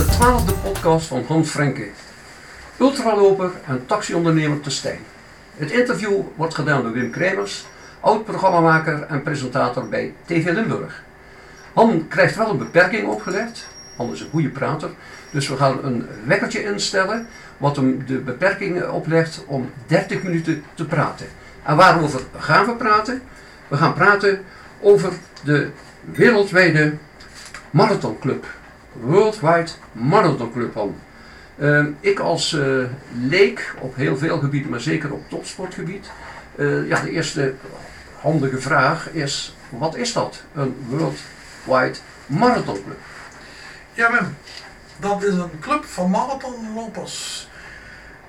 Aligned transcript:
de 0.00 0.06
twaalfde 0.06 0.52
podcast 0.52 1.06
van 1.06 1.24
Hans 1.26 1.50
Frenke, 1.50 1.88
ultraloper 2.78 3.50
en 3.66 3.86
taxiondernemer 3.86 4.60
te 4.60 4.70
Stijn. 4.70 5.00
Het 5.56 5.70
interview 5.70 6.20
wordt 6.34 6.54
gedaan 6.54 6.82
door 6.82 6.92
Wim 6.92 7.10
Kremers, 7.10 7.66
oud-programmamaker 8.00 9.02
en 9.02 9.22
presentator 9.22 9.88
bij 9.88 10.14
TV 10.24 10.52
Limburg. 10.52 11.02
Han 11.72 12.08
krijgt 12.08 12.36
wel 12.36 12.50
een 12.50 12.58
beperking 12.58 13.08
opgelegd, 13.08 13.68
Han 13.96 14.12
is 14.12 14.20
een 14.20 14.30
goede 14.30 14.48
prater, 14.48 14.90
dus 15.30 15.48
we 15.48 15.56
gaan 15.56 15.84
een 15.84 16.06
wekkertje 16.24 16.64
instellen 16.64 17.26
wat 17.58 17.76
hem 17.76 18.06
de 18.06 18.18
beperking 18.18 18.88
oplegt 18.88 19.44
om 19.46 19.70
30 19.86 20.22
minuten 20.22 20.64
te 20.74 20.84
praten. 20.84 21.26
En 21.62 21.76
waarover 21.76 22.20
gaan 22.38 22.66
we 22.66 22.72
praten? 22.72 23.22
We 23.68 23.76
gaan 23.76 23.94
praten 23.94 24.44
over 24.80 25.12
de 25.44 25.70
wereldwijde 26.04 26.94
marathonclub. 27.70 28.46
Worldwide 28.92 29.70
Marathon 29.92 30.52
Club 30.52 30.74
Han. 30.74 30.94
Uh, 31.56 31.86
ik 32.00 32.18
als 32.18 32.52
uh, 32.52 32.84
leek 33.20 33.74
op 33.78 33.96
heel 33.96 34.16
veel 34.16 34.38
gebieden, 34.38 34.70
maar 34.70 34.80
zeker 34.80 35.12
op 35.12 35.28
topsportgebied. 35.28 36.10
Uh, 36.56 36.88
ja, 36.88 37.00
de 37.00 37.10
eerste 37.10 37.54
handige 38.20 38.60
vraag 38.60 39.10
is, 39.10 39.56
wat 39.68 39.96
is 39.96 40.12
dat? 40.12 40.42
Een 40.54 40.76
Worldwide 40.88 41.98
Marathon 42.26 42.82
Club? 42.84 42.98
Ja, 43.92 44.12
Wim, 44.12 44.36
dat 44.96 45.22
is 45.22 45.34
een 45.34 45.58
club 45.60 45.84
van 45.84 46.10
marathonlopers. 46.10 47.48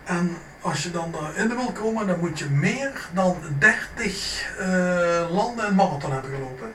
En 0.04 0.38
als 0.62 0.84
je 0.84 0.91
dan 0.91 1.16
erin 1.36 1.55
wil 1.55 1.72
komen, 1.72 2.08
dan 2.08 2.20
moet 2.20 2.40
je 2.40 2.50
meer 2.50 3.10
dan 3.14 3.38
30 3.60 4.50
landen 5.30 5.68
een 5.68 5.76
marathon 5.76 6.12
hebben 6.12 6.32
gelopen. 6.32 6.72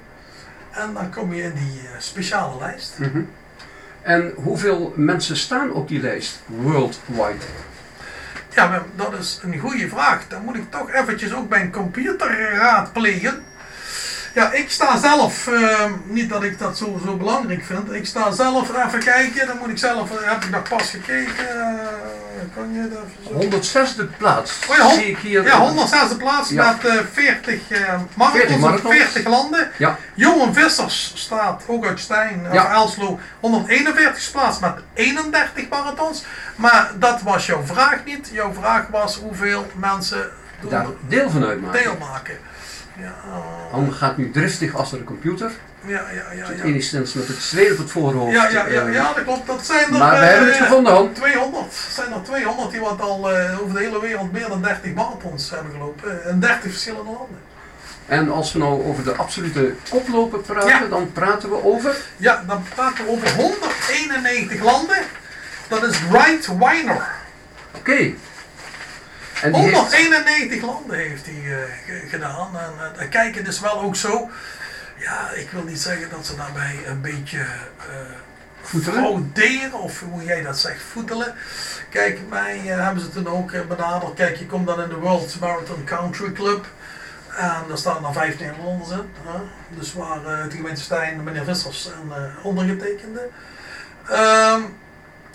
En 0.70 0.94
dan 0.94 1.10
kom 1.10 1.34
je 1.34 1.42
in 1.42 1.54
die 1.54 1.80
speciale 1.98 2.58
lijst. 2.58 2.98
Mm 2.98 3.10
-hmm. 3.10 3.28
En 4.06 4.32
hoeveel 4.34 4.92
mensen 4.96 5.36
staan 5.36 5.72
op 5.72 5.88
die 5.88 6.00
lijst 6.00 6.38
worldwide? 6.46 7.44
Ja, 8.54 8.82
dat 8.96 9.12
is 9.18 9.40
een 9.42 9.58
goede 9.58 9.88
vraag. 9.88 10.28
Dan 10.28 10.44
moet 10.44 10.56
ik 10.56 10.70
toch 10.70 10.92
eventjes 10.92 11.34
ook 11.34 11.48
mijn 11.48 11.72
computer 11.72 12.52
raadplegen. 12.52 13.44
Ja, 14.34 14.52
ik 14.52 14.70
sta 14.70 14.98
zelf, 14.98 15.46
uh, 15.46 15.84
niet 16.04 16.28
dat 16.28 16.42
ik 16.42 16.58
dat 16.58 16.76
zo 16.76 17.16
belangrijk 17.18 17.64
vind, 17.64 17.92
ik 17.92 18.06
sta 18.06 18.30
zelf 18.30 18.86
even 18.86 18.98
kijken, 18.98 19.46
dan 19.46 19.58
moet 19.58 19.68
ik 19.68 19.78
zelf, 19.78 20.10
heb 20.20 20.44
ik 20.44 20.52
daar 20.52 20.68
pas 20.68 20.90
gekeken, 20.90 21.56
uh, 21.56 21.86
kan 22.54 22.72
je 22.72 22.88
dat 22.88 23.60
zo? 23.62 23.84
106e 23.84 24.16
plaats, 24.18 24.58
oh 24.68 24.76
ja, 24.76 24.94
zie 24.94 25.06
ik 25.06 25.18
hier. 25.18 25.44
Ja, 25.44 25.74
106e 25.74 26.16
plaats 26.18 26.50
ja. 26.50 26.76
met 26.82 26.92
uh, 26.92 27.00
40 27.12 27.60
marathons, 28.14 28.64
40 28.64 28.84
op 28.84 28.92
40 28.92 29.26
landen. 29.26 29.70
Ja. 29.78 29.98
Johan 30.14 30.54
Vissers 30.54 31.12
staat 31.14 31.62
ook 31.66 31.86
uit 31.86 32.00
Stijn, 32.00 32.46
ja. 32.52 32.72
Elslo, 32.72 33.18
141 33.40 34.30
plaats 34.32 34.58
met 34.58 34.74
31 34.94 35.68
marathons. 35.68 36.24
Maar 36.56 36.90
dat 36.98 37.22
was 37.22 37.46
jouw 37.46 37.62
vraag 37.64 38.04
niet, 38.04 38.28
jouw 38.32 38.52
vraag 38.52 38.86
was 38.90 39.16
hoeveel 39.16 39.66
mensen 39.74 40.30
daar 40.68 40.86
deel 41.08 41.30
van 41.30 41.44
uitmaken. 41.44 41.82
Deel 41.82 41.96
maken. 41.98 42.38
Ja. 42.98 43.14
Han 43.70 43.92
gaat 43.92 44.16
nu 44.16 44.30
driftig 44.30 44.74
achter 44.74 44.98
de 44.98 45.04
computer. 45.04 45.50
Ja, 45.86 46.04
ja, 46.14 46.32
ja. 46.32 46.50
ja. 46.56 46.62
Enigszins 46.62 47.12
met 47.12 47.28
het 47.28 47.36
zweet 47.36 47.72
op 47.72 47.78
het 47.78 47.90
voorhoofd. 47.90 48.32
Ja, 48.32 48.48
ja, 48.48 48.66
ja, 48.66 48.86
ja, 48.86 49.12
dat 49.12 49.24
klopt. 49.24 49.46
Dat 49.46 49.66
zijn 49.66 49.84
er, 49.84 49.98
maar 49.98 50.18
we 50.18 50.24
uh, 50.24 50.30
hebben 50.30 50.48
het 50.48 50.56
gevonden, 50.56 50.92
Han. 50.92 51.12
200. 51.12 51.64
zijn 51.90 52.12
er 52.12 52.22
200 52.22 52.70
die 52.70 52.80
wat 52.80 53.00
al 53.00 53.32
uh, 53.32 53.62
over 53.62 53.74
de 53.74 53.80
hele 53.80 54.00
wereld 54.00 54.32
meer 54.32 54.48
dan 54.48 54.62
30 54.62 54.94
marathons 54.94 55.50
hebben 55.50 55.72
gelopen. 55.72 56.28
In 56.28 56.40
30 56.40 56.70
verschillende 56.70 57.10
landen. 57.10 57.38
En 58.06 58.30
als 58.30 58.52
we 58.52 58.58
nou 58.58 58.84
over 58.84 59.04
de 59.04 59.14
absolute 59.14 59.74
koploper 59.90 60.38
praten, 60.38 60.68
ja. 60.68 60.86
dan 60.86 61.12
praten 61.12 61.50
we 61.50 61.64
over? 61.64 61.96
Ja, 62.16 62.44
dan 62.46 62.64
praten 62.74 63.04
we 63.04 63.10
over 63.10 63.34
191 63.34 64.62
landen. 64.62 64.98
Dat 65.68 65.82
is 65.82 66.08
Wright 66.08 66.58
Weiner. 66.58 67.08
Oké. 67.74 67.78
Okay. 67.78 68.16
191 69.42 70.50
heeft... 70.50 70.62
landen 70.62 70.96
heeft 70.96 71.26
hij 71.26 71.34
uh, 71.34 72.10
gedaan. 72.10 72.58
En 72.58 73.02
uh, 73.02 73.10
kijken 73.10 73.46
is 73.46 73.60
wel 73.60 73.80
ook 73.80 73.96
zo. 73.96 74.30
Ja, 74.96 75.30
ik 75.30 75.50
wil 75.50 75.62
niet 75.62 75.80
zeggen 75.80 76.10
dat 76.10 76.26
ze 76.26 76.36
daarbij 76.36 76.78
een 76.86 77.00
beetje 77.00 77.38
uh, 77.38 77.44
frauderen, 78.62 79.72
of 79.72 80.00
hoe 80.00 80.24
jij 80.24 80.42
dat 80.42 80.58
zegt, 80.58 80.82
voetelen. 80.82 81.34
Kijk, 81.90 82.20
mij 82.28 82.58
hebben 82.58 83.02
ze 83.02 83.08
toen 83.08 83.28
ook 83.28 83.68
benaderd. 83.68 84.14
Kijk, 84.14 84.36
je 84.36 84.46
komt 84.46 84.66
dan 84.66 84.82
in 84.82 84.88
de 84.88 84.94
World 84.94 85.40
Marathon 85.40 85.84
Country 85.84 86.32
Club. 86.32 86.66
En 87.36 87.62
daar 87.68 87.78
staan 87.78 88.02
dan 88.02 88.12
15 88.12 88.46
Nederlanders 88.46 88.90
in. 88.90 89.10
Dus 89.68 89.92
waar 89.92 90.20
uh, 90.20 90.44
de 90.50 90.56
gemeente 90.56 90.80
Stijn, 90.80 91.24
meneer 91.24 91.44
Vissers 91.44 91.90
en 91.92 92.32
ondergetekende. 92.42 93.28
Um, 94.10 94.76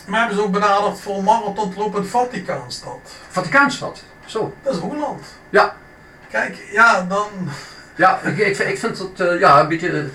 maar 0.08 0.20
hebben 0.20 0.38
ze 0.38 0.44
ook 0.44 0.52
benaderd 0.52 1.00
voor 1.00 1.18
een 1.18 1.24
marathon 1.24 1.74
te 1.74 1.80
lopen 1.80 2.02
in 2.02 2.08
Vaticaanstad. 2.08 3.00
Vaticaanstad? 3.30 4.04
Zo. 4.26 4.54
Dat 4.64 4.74
is 4.74 4.80
Holland. 4.80 5.24
Ja. 5.50 5.74
Kijk, 6.30 6.58
ja, 6.72 7.06
dan... 7.10 7.28
Ja, 7.96 8.20
ik, 8.24 8.38
ik, 8.38 8.58
ik 8.58 8.80
vind 8.80 8.98
het 8.98 9.20
uh, 9.20 9.40
ja, 9.40 9.60
een 9.60 9.68
beetje, 9.68 9.90
een 9.90 10.12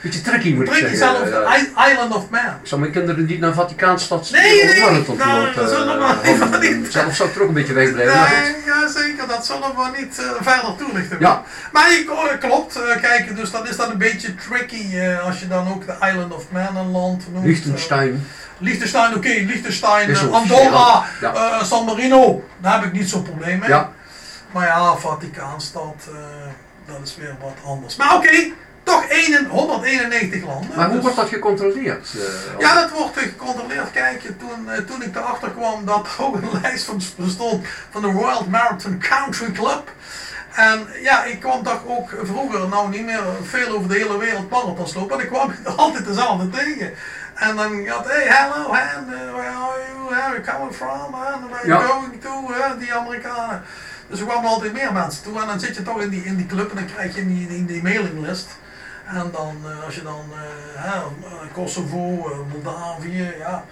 beetje 0.00 0.20
tricky 0.20 0.54
moet 0.54 0.66
tricky 0.66 0.90
ik 0.90 0.96
zeggen. 0.96 1.16
Tricky 1.16 1.30
zelf, 1.30 1.76
uh, 1.76 1.90
Island 1.90 2.14
of 2.14 2.30
Man. 2.30 2.40
Ik 2.40 2.68
zou 2.68 2.80
mijn 2.80 2.92
kinderen 2.92 3.24
niet 3.24 3.40
naar 3.40 3.52
Vaticaanstad 3.52 4.30
nee, 4.30 4.64
nee, 4.64 4.74
om 4.74 4.80
marathon 4.80 5.16
nou, 5.16 5.44
lopen. 5.44 5.54
dat 5.54 5.70
zullen 5.70 5.98
we 5.98 6.66
uh, 6.66 6.76
niet. 6.78 6.92
Zelf 6.92 7.16
zou 7.16 7.28
ik 7.28 7.34
er 7.34 7.42
ook 7.42 7.48
een 7.48 7.54
beetje 7.54 7.72
wegblijven. 7.72 8.42
Nee, 8.42 8.64
ja, 8.64 8.88
zeker, 8.88 9.26
dat 9.28 9.46
zullen 9.46 9.60
we 9.76 9.90
niet 9.96 10.14
verder 10.40 10.76
toelichten. 10.76 11.16
Ja. 11.20 11.42
Maar 11.72 11.90
je, 11.90 12.36
klopt, 12.40 12.78
kijk, 13.00 13.36
dus 13.36 13.50
dat 13.50 13.68
is 13.68 13.76
dan 13.76 13.90
een 13.90 13.98
beetje 13.98 14.34
tricky 14.34 15.00
als 15.00 15.40
je 15.40 15.48
dan 15.48 15.68
ook 15.68 15.86
de 15.86 16.06
Island 16.06 16.34
of 16.34 16.44
Man 16.50 16.76
een 16.76 16.90
land 16.90 17.32
noemt. 17.32 17.46
Liechtenstein. 17.46 18.26
Liechtenstein, 18.58 19.08
oké, 19.08 19.16
okay, 19.16 19.44
Liechtenstein, 19.44 20.10
uh, 20.10 20.32
Andorra, 20.32 21.04
ja. 21.20 21.34
uh, 21.34 21.62
San 21.62 21.84
Marino, 21.84 22.44
daar 22.60 22.72
heb 22.72 22.84
ik 22.84 22.92
niet 22.92 23.08
zo'n 23.08 23.22
probleem 23.22 23.58
mee. 23.58 23.68
Ja. 23.68 23.92
Maar 24.52 24.66
ja, 24.66 24.96
Vaticaanstad, 24.96 26.08
uh, 26.08 26.16
dat 26.86 26.98
is 27.04 27.16
weer 27.16 27.36
wat 27.40 27.56
anders. 27.64 27.96
Maar 27.96 28.14
oké, 28.14 28.26
okay, 28.26 28.54
toch 28.82 29.04
191 29.48 30.44
landen. 30.44 30.76
Maar 30.76 30.84
hoe 30.86 30.94
dus... 30.94 31.02
wordt 31.02 31.16
dat 31.16 31.28
gecontroleerd? 31.28 32.08
ja, 32.58 32.74
dat 32.74 32.90
wordt 32.90 33.18
gecontroleerd. 33.18 33.90
Kijk, 33.90 34.22
toen, 34.38 34.86
toen 34.86 35.02
ik 35.02 35.16
erachter 35.16 35.50
kwam 35.50 35.84
dat 35.84 36.06
er 36.06 36.24
ook 36.24 36.34
een 36.34 36.60
lijst 36.62 36.84
van 36.84 37.00
bestond 37.16 37.66
van 37.90 38.02
de 38.02 38.10
World 38.10 38.48
Marathon 38.48 38.98
Country 38.98 39.52
Club. 39.52 39.90
En 40.54 40.86
ja, 41.02 41.24
ik 41.24 41.40
kwam 41.40 41.62
toch 41.62 41.82
ook 41.86 42.10
vroeger, 42.22 42.68
nou 42.68 42.88
niet 42.88 43.04
meer 43.04 43.22
veel 43.42 43.76
over 43.76 43.88
de 43.88 43.94
hele 43.94 44.18
wereld 44.18 44.50
marathons 44.50 44.94
lopen, 44.94 45.16
maar 45.16 45.24
ik 45.24 45.30
kwam 45.32 45.52
altijd 45.76 46.06
dezelfde 46.06 46.48
tegen. 46.48 46.92
En 47.34 47.56
dan 47.56 47.84
gaat, 47.86 48.06
hey, 48.08 48.26
hello, 48.28 48.64
and 48.66 49.08
uh, 49.08 49.34
where 49.34 49.48
are 49.48 49.78
you, 49.88 50.08
where 50.08 50.22
are 50.22 50.40
you 50.40 50.40
coming 50.52 50.74
from, 50.74 51.14
and 51.14 51.50
where 51.50 51.54
are 51.60 51.66
you 51.66 51.80
Ja. 51.80 51.86
going 51.86 52.20
to, 52.22 52.50
uh, 52.50 52.78
die 52.78 52.94
Amerikanen. 52.94 53.62
Dus 54.08 54.20
er 54.20 54.26
kwamen 54.26 54.50
altijd 54.50 54.72
meer 54.72 54.92
mensen 54.92 55.22
toe 55.22 55.40
en 55.40 55.46
dan 55.46 55.60
zit 55.60 55.76
je 55.76 55.82
toch 55.82 56.00
in 56.00 56.08
die, 56.08 56.24
in 56.24 56.36
die 56.36 56.46
club 56.46 56.70
en 56.70 56.76
dan 56.76 56.86
krijg 56.94 57.14
je 57.14 57.20
in 57.20 57.28
die, 57.28 57.56
in 57.56 57.66
die 57.66 57.82
mailinglist. 57.82 58.48
En 59.06 59.30
dan, 59.32 59.56
uh, 59.66 59.84
als 59.84 59.94
je 59.94 60.02
dan, 60.02 60.24
hè, 60.74 61.00
Kosovo, 61.52 61.98
Moldavië, 62.52 63.34
ja. 63.38 63.64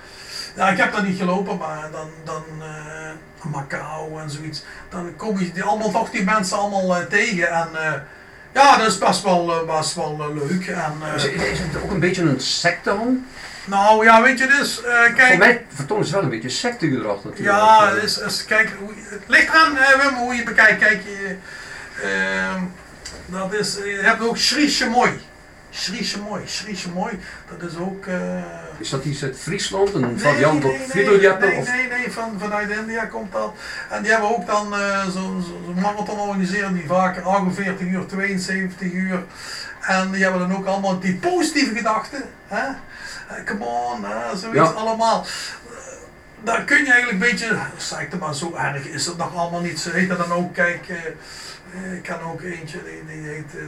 Ja, 0.57 0.69
ik 0.69 0.79
heb 0.79 0.93
daar 0.93 1.05
niet 1.05 1.19
gelopen, 1.19 1.57
maar 1.57 1.89
dan, 1.93 2.11
dan 2.25 2.45
uh, 2.59 3.53
Macau 3.53 4.21
en 4.21 4.31
zoiets. 4.31 4.65
Dan 4.89 5.17
kom 5.17 5.39
je 5.39 5.53
die, 5.53 5.63
allemaal, 5.63 5.91
toch 5.91 6.11
die 6.11 6.25
mensen 6.25 6.59
allemaal 6.59 7.01
uh, 7.01 7.07
tegen 7.07 7.49
en 7.49 7.69
uh, 7.73 7.93
ja, 8.53 8.77
dat 8.77 8.87
is 8.87 8.99
best 8.99 9.23
wel, 9.23 9.65
best 9.67 9.95
wel 9.95 10.33
leuk. 10.35 10.67
En, 10.67 10.93
Is, 11.15 11.59
het 11.59 11.83
ook 11.83 11.91
een 11.91 12.01
beetje 12.01 12.23
een 12.23 12.41
secte? 12.41 12.97
Nou 13.65 14.05
ja, 14.05 14.23
weet 14.23 14.39
je 14.39 14.47
dus, 14.47 14.81
kijk... 15.15 15.29
Voor 15.29 15.39
mij 15.39 15.67
vertoont 15.69 16.05
het 16.05 16.13
wel 16.13 16.23
een 16.23 16.29
beetje 16.29 16.49
sectegedrag 16.49 17.25
natuurlijk. 17.25 17.57
Ja, 17.57 17.91
is, 17.91 18.19
is, 18.19 18.45
kijk, 18.45 18.73
hoe, 18.79 18.93
het 18.97 19.23
ligt 19.27 19.49
eraan 19.49 19.75
Wim, 19.75 20.15
hoe 20.15 20.35
je 20.35 20.43
bekijkt. 20.43 20.79
Kijk, 20.79 21.03
je, 21.03 21.37
ehm, 22.03 22.63
dat 23.27 23.53
is, 23.53 23.77
je 23.77 24.01
hebt 24.03 24.23
ook 24.23 24.37
Sri 24.37 24.69
Chamoy. 24.69 25.19
Sri 25.71 26.05
Chamoy, 26.05 26.41
Sri 26.45 26.77
Chamoy, 26.77 27.19
dat 27.49 27.71
is 27.71 27.77
ook... 27.79 28.07
Is 28.79 28.91
dat 28.91 29.05
iets 29.05 29.23
uit 29.23 29.37
Friesland, 29.39 29.95
een 29.95 30.19
variant 30.21 30.65
op 30.65 30.71
nee, 30.71 30.79
nee, 31.07 31.19
nee, 31.19 31.59
of? 31.59 31.69
nee, 31.69 31.89
nee, 31.89 32.13
van, 32.13 32.35
vanuit 32.39 32.71
India 32.71 33.05
komt 33.07 33.33
dat. 33.33 33.55
En 33.91 34.03
die 34.03 34.11
hebben 34.11 34.29
ook 34.37 34.47
dan 34.47 34.75
eh, 34.75 35.03
zo'n 35.09 35.43
zo, 35.47 35.73
zo 35.75 35.81
marathon 35.81 36.19
organiseren 36.19 36.75
die 36.75 36.87
vaak 36.87 37.21
48 37.25 37.87
uur, 37.87 38.07
72 38.07 38.93
uur. 38.93 39.25
En 39.81 40.11
die 40.11 40.23
hebben 40.23 40.49
dan 40.49 40.57
ook 40.57 40.67
allemaal 40.67 40.99
die 41.01 41.15
positieve 41.17 41.75
gedachten. 41.75 42.23
Hè? 42.47 42.67
Eh, 42.67 43.45
Come 43.45 43.65
on, 43.65 44.05
hè, 44.05 44.37
zoiets 44.37 44.59
Ja. 44.59 44.65
allemaal. 44.65 45.21
Eh, 45.67 45.75
Daar 46.45 46.65
kun 46.65 46.77
je 46.85 46.93
eigenlijk 46.93 47.13
een 47.23 47.31
beetje, 47.31 47.59
zeg 47.77 48.01
ik 48.01 48.11
het 48.11 48.21
maar, 48.21 48.35
zo 48.35 48.55
erg 48.57 48.87
is 48.87 49.07
het 49.07 49.17
nog 49.17 49.37
allemaal 49.37 49.61
niet. 49.61 49.81
Ze 49.81 49.91
heet 49.91 50.09
dan 50.09 50.33
ook, 50.33 50.55
kijk, 50.55 50.89
eh, 50.89 51.93
ik 51.93 52.03
ken 52.03 52.21
ook 52.21 52.41
eentje, 52.43 52.79
die, 52.85 53.17
die 53.17 53.29
heet, 53.29 53.51
eh, 53.57 53.63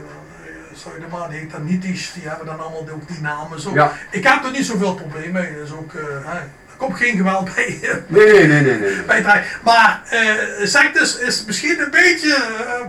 sorry, 0.73 1.03
maar 1.11 1.29
die 1.29 1.39
heet 1.39 1.51
dan 1.51 1.65
Nitisch, 1.65 2.11
die 2.13 2.27
hebben 2.27 2.45
dan 2.45 2.59
allemaal 2.59 2.89
ook 2.89 3.07
die 3.07 3.21
namen 3.21 3.59
zo. 3.59 3.73
Ja. 3.73 3.93
Ik 4.11 4.23
heb 4.23 4.43
er 4.43 4.51
niet 4.51 4.65
zoveel 4.65 4.93
probleem 4.93 5.31
mee, 5.31 5.53
dus 5.53 5.71
ook, 5.71 5.93
eh, 5.93 6.35
er 6.35 6.47
komt 6.77 6.97
geen 6.97 7.17
geweld 7.17 7.55
bij. 7.55 7.79
Nee, 8.07 8.33
nee, 8.33 8.47
nee, 8.47 8.61
nee. 8.61 8.79
nee. 8.79 9.03
bij 9.03 9.21
het. 9.21 9.45
Maar 9.63 10.01
uh, 10.13 10.65
sectes 10.67 11.17
is 11.17 11.45
misschien 11.45 11.79
een 11.79 11.91
beetje, 11.91 12.35
eh, 12.35 12.87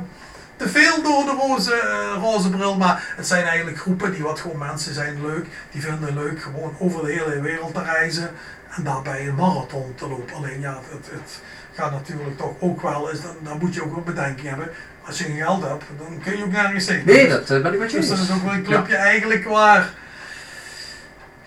te 0.56 0.68
veel 0.68 1.02
door 1.02 1.24
de 1.24 1.36
roze, 1.38 1.80
roze 2.20 2.50
bril. 2.50 2.76
Maar 2.76 3.14
het 3.16 3.26
zijn 3.26 3.44
eigenlijk 3.44 3.78
groepen 3.78 4.12
die 4.12 4.22
wat 4.22 4.40
gewoon 4.40 4.58
mensen 4.58 4.94
zijn 4.94 5.26
leuk. 5.26 5.46
Die 5.70 5.82
vinden 5.82 6.02
het 6.02 6.14
leuk 6.14 6.42
gewoon 6.42 6.76
over 6.78 7.04
de 7.06 7.12
hele 7.12 7.40
wereld 7.40 7.74
te 7.74 7.82
reizen. 7.82 8.30
En 8.70 8.82
daarbij 8.84 9.28
een 9.28 9.34
marathon 9.34 9.94
te 9.94 10.08
lopen. 10.08 10.34
Alleen 10.34 10.60
ja, 10.60 10.80
het, 10.90 11.10
het 11.10 11.40
gaat 11.80 11.90
natuurlijk 11.90 12.36
toch 12.36 12.54
ook 12.58 12.82
wel 12.82 13.10
eens, 13.10 13.22
dan, 13.22 13.36
dan 13.42 13.58
moet 13.58 13.74
je 13.74 13.84
ook 13.84 13.96
een 13.96 14.04
bedenking 14.04 14.48
hebben. 14.48 14.68
Als 15.06 15.18
je 15.18 15.24
geen 15.24 15.36
geld 15.36 15.62
hebt, 15.62 15.84
dan 15.98 16.20
kun 16.22 16.36
je 16.36 16.44
ook 16.44 16.52
nergens 16.52 16.88
heen. 16.88 17.02
Nee, 17.04 17.28
dat 17.28 17.50
eh, 17.50 17.62
ben 17.62 17.72
ik 17.72 17.78
met 17.78 17.90
je 17.90 17.96
Dus 17.96 18.08
dat 18.08 18.18
is 18.18 18.32
ook 18.32 18.42
wel 18.42 18.52
een 18.52 18.62
clubje 18.62 18.96
eigenlijk 18.96 19.44
waar... 19.44 19.92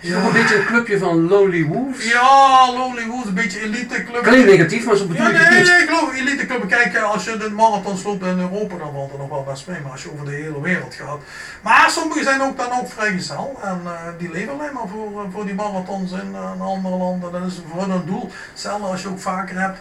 Het 0.04 0.12
is 0.12 0.18
toch 0.18 0.26
een 0.34 0.40
beetje 0.40 0.56
een 0.56 0.64
clubje 0.64 0.98
van 0.98 1.28
Lonely 1.28 1.64
Wolves. 1.64 2.12
Ja, 2.12 2.72
Lonely 2.72 3.06
Wolves, 3.06 3.28
een 3.28 3.34
beetje 3.34 3.60
elite 3.60 4.04
club. 4.04 4.22
Klinkt 4.22 4.50
negatief, 4.50 4.84
maar 4.84 4.96
zo 4.96 5.06
bedoel 5.06 5.22
Ja, 5.26 5.30
ik 5.30 5.50
nee, 5.50 5.58
niet. 5.58 5.68
nee, 5.68 5.82
ik 5.82 5.88
geloof 5.88 6.14
elite 6.14 6.46
club. 6.46 6.68
Kijk, 6.68 6.94
eh, 6.94 7.02
als 7.12 7.24
je 7.24 7.36
de 7.36 7.50
marathons 7.50 8.02
loopt 8.02 8.24
in 8.24 8.38
Europa, 8.38 8.76
dan 8.76 8.92
valt 8.92 9.12
er 9.12 9.18
nog 9.18 9.28
wel 9.28 9.44
best 9.44 9.66
mee. 9.66 9.80
Maar 9.80 9.92
als 9.92 10.02
je 10.02 10.12
over 10.12 10.24
de 10.24 10.30
hele 10.30 10.60
wereld 10.60 10.94
gaat. 10.94 11.18
Maar 11.62 11.90
sommigen 11.90 12.24
zijn 12.24 12.42
ook 12.42 12.56
dan 12.56 12.72
ook 12.72 12.88
vrijgezel. 12.92 13.60
En 13.62 13.80
eh, 13.84 13.92
die 14.18 14.30
leven 14.30 14.52
alleen 14.52 14.72
maar 14.72 14.88
voor, 14.88 15.22
eh, 15.22 15.26
voor 15.32 15.44
die 15.44 15.54
marathons 15.54 16.12
in, 16.12 16.34
in 16.54 16.60
andere 16.60 16.96
landen. 16.96 17.32
Dat 17.32 17.42
is 17.46 17.60
voor 17.70 17.80
hun 17.80 17.90
een 17.90 18.06
doel. 18.06 18.30
Hetzelfde 18.50 18.86
als 18.86 19.02
je 19.02 19.08
ook 19.08 19.20
vaker 19.20 19.60
hebt 19.60 19.78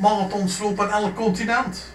marathons 0.00 0.58
lopen 0.58 0.86
in 0.86 0.92
elk 0.92 1.14
continent. 1.16 1.86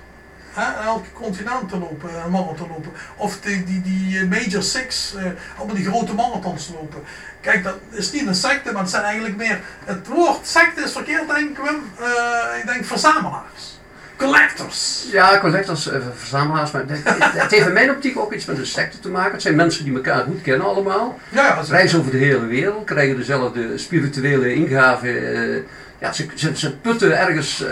Hè, 0.55 0.81
in 0.81 0.85
elk 0.85 1.05
continent 1.13 1.69
te 1.69 1.77
lopen, 1.77 2.09
een 2.25 2.31
marathon 2.31 2.69
lopen. 2.69 2.91
Of 3.15 3.39
die, 3.39 3.63
die, 3.63 3.81
die 3.81 4.19
eh, 4.19 4.27
Major 4.27 4.63
Six, 4.63 5.15
eh, 5.15 5.23
allemaal 5.57 5.75
die 5.75 5.85
grote 5.85 6.13
marathons 6.13 6.69
lopen. 6.73 7.03
Kijk, 7.41 7.63
dat 7.63 7.75
is 7.89 8.11
niet 8.11 8.27
een 8.27 8.35
secte, 8.35 8.71
maar 8.71 8.81
het 8.81 8.91
zijn 8.91 9.03
eigenlijk 9.03 9.37
meer. 9.37 9.59
Het 9.85 10.07
woord 10.07 10.47
secte 10.47 10.81
is 10.81 10.91
verkeerd, 10.91 11.27
denk 11.27 11.49
ik, 11.49 11.57
Wim. 11.63 11.83
Eh, 11.99 12.59
ik 12.59 12.65
denk 12.65 12.85
verzamelaars. 12.85 13.79
Collectors. 14.17 15.05
Ja, 15.11 15.39
collectors, 15.39 15.89
eh, 15.89 15.99
verzamelaars, 16.15 16.71
maar 16.71 16.83
het, 16.87 16.99
het 17.41 17.51
heeft 17.51 17.67
in 17.67 17.73
mijn 17.73 17.89
optiek 17.89 18.19
ook 18.19 18.33
iets 18.33 18.45
met 18.45 18.57
een 18.57 18.65
secte 18.65 18.99
te 18.99 19.09
maken. 19.09 19.31
Het 19.31 19.41
zijn 19.41 19.55
mensen 19.55 19.83
die 19.83 19.95
elkaar 19.95 20.23
goed 20.23 20.41
kennen 20.41 20.67
allemaal. 20.67 21.19
Ja, 21.29 21.63
Reizen 21.67 21.99
over 21.99 22.11
de 22.11 22.17
hele 22.17 22.45
wereld, 22.45 22.85
krijgen 22.85 23.17
dezelfde 23.17 23.77
spirituele 23.77 24.53
ingaven. 24.53 25.65
Ja, 25.99 26.13
ze, 26.13 26.27
ze, 26.35 26.57
ze 26.57 26.77
putten 26.77 27.19
ergens, 27.19 27.63
eh, 27.63 27.71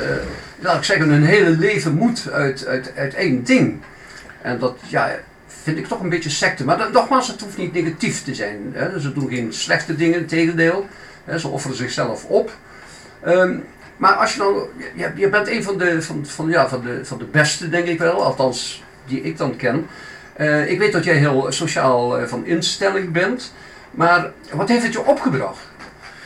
laat 0.60 0.78
ik 0.78 0.84
zeggen, 0.84 1.10
hun 1.10 1.24
hele 1.24 1.50
leven 1.50 1.94
moed 1.94 2.30
uit, 2.32 2.66
uit, 2.66 2.92
uit 2.96 3.14
één 3.14 3.44
ding. 3.44 3.82
En 4.42 4.60
dat 4.60 4.78
ja, 4.88 5.20
vind 5.48 5.78
ik 5.78 5.88
toch 5.88 6.00
een 6.00 6.10
beetje 6.10 6.30
secte. 6.30 6.66
Maar 6.66 6.78
dan, 6.78 6.92
nogmaals, 6.92 7.28
het 7.28 7.42
hoeft 7.42 7.58
niet 7.58 7.74
negatief 7.74 8.24
te 8.24 8.36
zijn. 8.36 8.72
Hè. 8.74 9.00
Ze 9.00 9.14
doen 9.14 9.30
geen 9.30 9.54
slechte 9.54 9.96
dingen, 9.96 10.20
integendeel. 10.20 10.88
Hè, 11.24 11.40
ze 11.40 11.48
offeren 11.48 11.78
zichzelf 11.78 12.26
op. 12.26 12.52
Ehm, 13.22 13.58
maar 13.98 14.14
als 14.14 14.34
je 14.34 14.40
dan, 14.40 14.68
je, 14.96 15.12
je 15.16 15.30
bent 15.30 15.48
een 15.48 15.64
van 15.64 15.78
de, 15.78 16.02
van, 16.02 16.26
van, 16.26 16.50
ja, 16.50 16.70
van, 16.70 16.82
de, 16.82 17.06
van 17.06 17.18
de 17.18 17.26
beste, 17.26 17.70
denk 17.70 17.88
ik 17.88 18.00
wel, 18.00 18.24
althans 18.24 18.84
die 19.06 19.22
ik 19.22 19.38
dan 19.38 19.56
ken. 19.56 19.88
Eh, 20.34 20.72
ik 20.72 20.80
weet 20.80 20.92
dat 20.92 21.04
jij 21.04 21.16
heel 21.16 21.52
sociaal 21.52 22.18
eh, 22.18 22.28
van 22.28 22.46
instelling 22.46 23.12
bent, 23.12 23.54
maar 23.92 24.32
wat 24.52 24.70
heeft 24.70 24.84
het 24.84 24.94
je 24.94 25.06
opgebracht? 25.06 25.60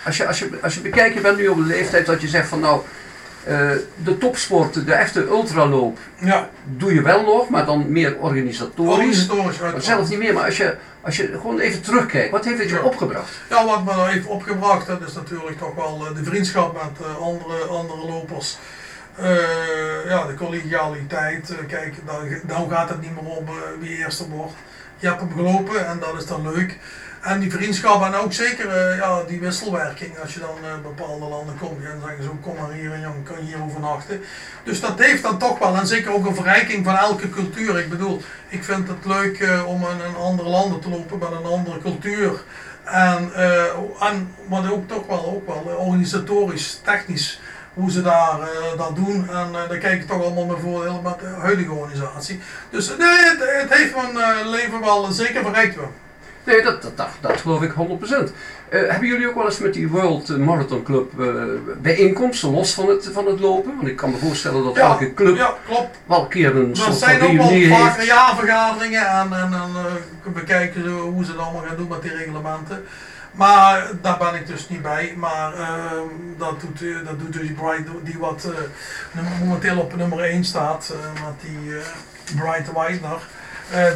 Als 0.08 0.18
je, 0.18 0.28
als, 0.28 0.40
je, 0.40 0.50
als 0.62 0.74
je 0.74 0.82
bekijkt, 0.82 1.14
je 1.16 1.22
bent 1.22 1.38
nu 1.38 1.48
op 1.48 1.58
een 1.58 1.66
leeftijd 1.68 2.06
dat 2.06 2.22
je 2.22 2.28
zegt 2.28 2.48
van 2.48 2.60
nou, 2.60 2.82
eh, 3.44 3.70
de 3.96 4.18
topsport, 4.18 4.86
de 4.86 4.94
echte 4.94 5.26
ultraloop, 5.26 5.98
ja, 6.20 6.50
doe 6.66 6.94
je 6.94 7.02
wel 7.02 7.22
nog, 7.24 7.50
maar 7.50 7.66
dan 7.66 7.92
meer 7.92 8.16
organisatorisch. 8.20 9.28
zelfs 9.78 10.10
niet 10.10 10.20
meer, 10.20 10.34
maar 10.34 10.44
als 10.46 10.58
je, 10.58 10.76
als 11.02 11.18
je 11.18 11.28
gewoon 11.42 11.60
even 11.60 11.82
terugkijkt, 11.82 12.32
wat 12.32 12.46
heeft 12.46 12.60
het 12.60 12.70
je 12.70 12.76
Ja. 12.76 12.82
opgebracht? 12.82 13.30
Ja, 13.50 13.66
wat 13.66 13.84
me 13.86 13.96
nou 13.96 14.10
heeft 14.12 14.26
opgebracht, 14.26 14.88
dat 14.88 15.02
is 15.08 15.14
natuurlijk 15.14 15.58
toch 15.58 15.76
wel 15.76 16.06
eh, 16.10 16.16
de 16.16 16.24
vriendschap 16.24 16.74
met 16.74 17.08
eh, 17.08 17.18
andere, 17.22 17.64
andere 17.64 18.06
lopers. 18.06 18.58
Ja, 20.08 20.26
de 20.28 20.34
collegialiteit. 20.38 21.54
kijk, 21.68 21.94
dan, 22.06 22.28
dan 22.44 22.70
gaat 22.70 22.90
het 22.90 23.02
niet 23.02 23.12
meer 23.22 23.32
om 23.32 23.46
wie 23.80 23.98
eerste 23.98 24.30
wordt. 24.30 24.54
Je 25.00 25.08
hebt 25.08 25.20
hem 25.20 25.32
gelopen 25.36 25.88
en 25.88 26.00
dat 26.00 26.22
is 26.22 26.26
dan 26.26 26.52
leuk. 26.52 26.78
En 27.28 27.40
die 27.40 27.52
vriendschap 27.52 28.04
en 28.04 28.16
ook 28.16 28.34
zeker 28.34 28.70
eh, 28.70 28.98
ja, 28.98 29.24
die 29.24 29.40
wisselwerking. 29.40 30.20
Als 30.20 30.34
je 30.34 30.40
dan 30.40 30.58
in 30.74 30.82
bepaalde 30.82 31.26
landen 31.26 31.58
komt, 31.58 31.84
dan 31.84 32.02
zeggen 32.06 32.24
ze 32.24 32.30
ook 32.30 32.42
kom 32.42 32.56
maar 32.56 32.72
hier 32.72 32.94
en 32.94 33.02
dan 33.02 33.24
kan 33.24 33.36
je 33.40 33.44
hier 33.44 33.64
overnachten. 33.64 34.22
Dus 34.64 34.80
dat 34.80 35.00
heeft 35.00 35.24
dan 35.24 35.38
toch 35.38 35.60
wel, 35.60 35.76
en 35.76 35.88
zeker 35.88 36.14
ook 36.14 36.26
een 36.26 36.36
verrijking 36.36 36.86
van 36.86 36.96
elke 36.96 37.30
cultuur. 37.30 37.80
Ik 37.80 37.90
bedoel, 37.90 38.22
ik 38.50 38.64
vind 38.64 38.88
het 38.88 39.06
leuk 39.06 39.40
eh, 39.40 39.68
om 39.68 39.82
in, 39.82 40.06
in 40.10 40.16
andere 40.16 40.50
landen 40.50 40.80
te 40.80 40.90
lopen 40.90 41.20
met 41.20 41.32
een 41.32 41.46
andere 41.46 41.80
cultuur. 41.80 42.44
En, 42.84 43.34
en 44.00 44.36
wat 44.48 44.72
ook 44.72 44.88
toch 44.88 45.08
wel, 45.08 45.26
ook 45.26 45.48
wel 45.48 45.76
organisatorisch, 45.76 46.80
technisch, 46.84 47.40
hoe 47.74 47.92
ze 47.92 48.02
daar 48.02 48.40
dat 48.78 48.96
doen. 48.96 49.30
En 49.30 49.52
daar 49.52 49.78
kijk 49.78 50.02
ik 50.02 50.08
toch 50.08 50.22
allemaal 50.22 50.46
met 50.46 50.60
voordelen 50.60 51.02
met 51.02 51.20
de 51.20 51.26
huidige 51.26 51.72
organisatie. 51.72 52.40
Dus 52.70 52.88
nee, 52.88 53.20
het, 53.60 53.74
heeft 53.74 53.96
mijn 53.96 54.50
leven 54.50 54.80
wel 54.80 55.12
zeker 55.12 55.44
verrijkt. 55.44 55.78
Nee, 56.48 56.62
dat, 56.62 56.82
dat, 56.82 56.98
dat, 56.98 57.10
dat 57.20 57.42
geloof 57.42 57.62
ik 57.62 57.72
100%. 57.72 57.76
Eh, 58.70 58.90
hebben 58.90 59.08
jullie 59.08 59.28
ook 59.28 59.36
wel 59.36 59.46
eens 59.46 59.60
met 59.60 59.74
die 59.74 59.88
World 59.88 60.38
Marathon 60.38 60.84
Club 60.84 61.20
eh, 61.20 61.28
bijeenkomsten, 61.82 62.52
los 62.52 62.74
van 62.74 62.90
het, 62.90 63.10
van 63.14 63.26
het 63.26 63.40
lopen? 63.40 63.76
Want 63.76 63.88
ik 63.88 63.96
kan 63.96 64.12
me 64.12 64.18
voorstellen 64.18 64.64
dat 64.64 64.78
elke 64.78 65.14
club 65.14 65.38
ja, 65.38 65.54
klopt. 65.66 65.98
wel 66.06 66.22
een 66.22 66.28
keer 66.28 66.56
een 66.56 66.70
Er 66.70 66.76
soort 66.76 66.88
van 66.88 66.98
zijn 66.98 67.22
ook 67.22 67.38
wel 67.38 67.48
reunie 67.48 67.70
vaker 67.70 67.96
heeft. 67.96 68.06
jaarvergaderingen 68.08 69.08
en, 69.08 69.34
en, 69.34 69.54
en 69.54 69.72
eh, 69.76 70.34
bekijken 70.34 70.84
ze 70.84 70.90
hoe 70.90 71.26
ze 71.26 71.32
het 71.32 71.40
allemaal 71.40 71.64
gaan 71.68 71.78
doen 71.78 71.88
met 71.88 72.02
die 72.02 72.16
reglementen. 72.16 72.84
Maar 73.32 73.90
daar 74.02 74.18
ben 74.18 74.36
ik 74.36 74.48
dus 74.48 74.70
niet 74.70 74.82
bij. 74.82 75.14
Maar 75.18 75.54
ehm, 75.54 76.08
dat, 76.38 76.62
doet, 76.62 77.06
dat 77.06 77.20
doet 77.20 77.34
dus 77.34 77.52
Bright, 77.52 77.88
die 78.04 78.18
wat 78.20 78.48
momenteel 79.40 79.78
op 79.80 79.96
nummer 79.96 80.20
1 80.20 80.44
staat, 80.44 80.94
met 81.14 81.42
die 81.42 81.76
Bright 82.36 82.72
Weidner. 82.74 83.20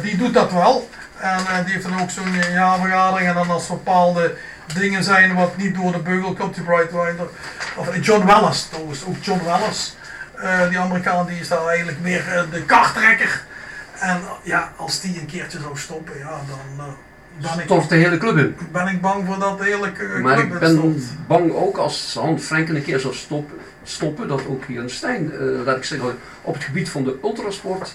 Die 0.02 0.16
doet 0.16 0.34
dat 0.34 0.52
wel. 0.52 0.88
En 1.22 1.38
eh, 1.46 1.64
die 1.64 1.72
heeft 1.72 1.88
dan 1.88 2.00
ook 2.00 2.10
zo'n 2.10 2.34
eh, 2.34 2.52
jaarvergadering. 2.52 3.28
En 3.28 3.34
dan 3.34 3.50
als 3.50 3.66
bepaalde 3.66 4.34
dingen 4.74 5.04
zijn 5.04 5.34
wat 5.34 5.56
niet 5.56 5.74
door 5.74 5.92
de 5.92 5.98
beugel 5.98 6.34
komt, 6.34 6.54
die 6.54 6.64
Bright 6.64 6.92
Weidner. 6.92 7.28
Of 7.76 7.88
eh, 7.88 8.02
John 8.02 8.26
Wallace, 8.26 8.68
trouwens, 8.68 9.04
ook 9.04 9.16
John 9.20 9.44
Wallace. 9.44 9.90
Die 10.68 10.78
Amerikaan 10.78 11.26
die 11.26 11.40
is 11.40 11.48
daar 11.48 11.66
eigenlijk 11.66 12.00
meer 12.00 12.46
de 12.50 12.62
karttrekker. 12.62 13.44
En 13.98 14.20
ja, 14.42 14.72
als 14.76 15.00
die 15.00 15.20
een 15.20 15.26
keertje 15.26 15.60
zou 15.60 15.78
stoppen, 15.78 16.18
ja, 16.18 16.30
dan 16.30 16.86
ben, 17.66 17.78
ik, 17.78 17.88
de 17.88 17.94
hele 17.94 18.18
club 18.18 18.36
in. 18.36 18.56
ben 18.72 18.86
ik 18.86 19.00
bang 19.00 19.26
voor 19.26 19.38
dat 19.38 19.58
de 19.58 19.64
hele 19.64 19.86
eh, 19.86 20.22
Maar 20.22 20.34
club 20.34 20.52
ik 20.52 20.58
ben 20.58 21.04
bang 21.26 21.52
ook 21.52 21.76
als 21.76 22.14
Han 22.14 22.40
Franken 22.40 22.76
een 22.76 22.82
keer 22.82 23.00
zou 23.00 23.14
stoppen, 23.14 23.58
stoppen 23.82 24.28
dat 24.28 24.46
ook 24.46 24.64
hier 24.64 24.82
in 24.82 24.90
Stijn, 24.90 25.32
laat 25.64 25.76
ik 25.76 25.84
zeggen, 25.84 26.18
op 26.42 26.54
het 26.54 26.64
gebied 26.64 26.88
van 26.88 27.04
de 27.04 27.18
ultrasport 27.22 27.94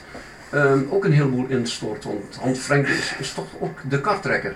ehm, 0.49 0.79
ook 0.89 1.03
een 1.05 1.11
heleboel 1.11 1.45
instort. 1.47 2.03
Want 2.03 2.37
Han 2.41 2.55
Franken 2.55 2.93
is, 3.19 3.33
toch 3.33 3.47
ook 3.59 3.79
de 3.89 4.01
karttrekker. 4.01 4.55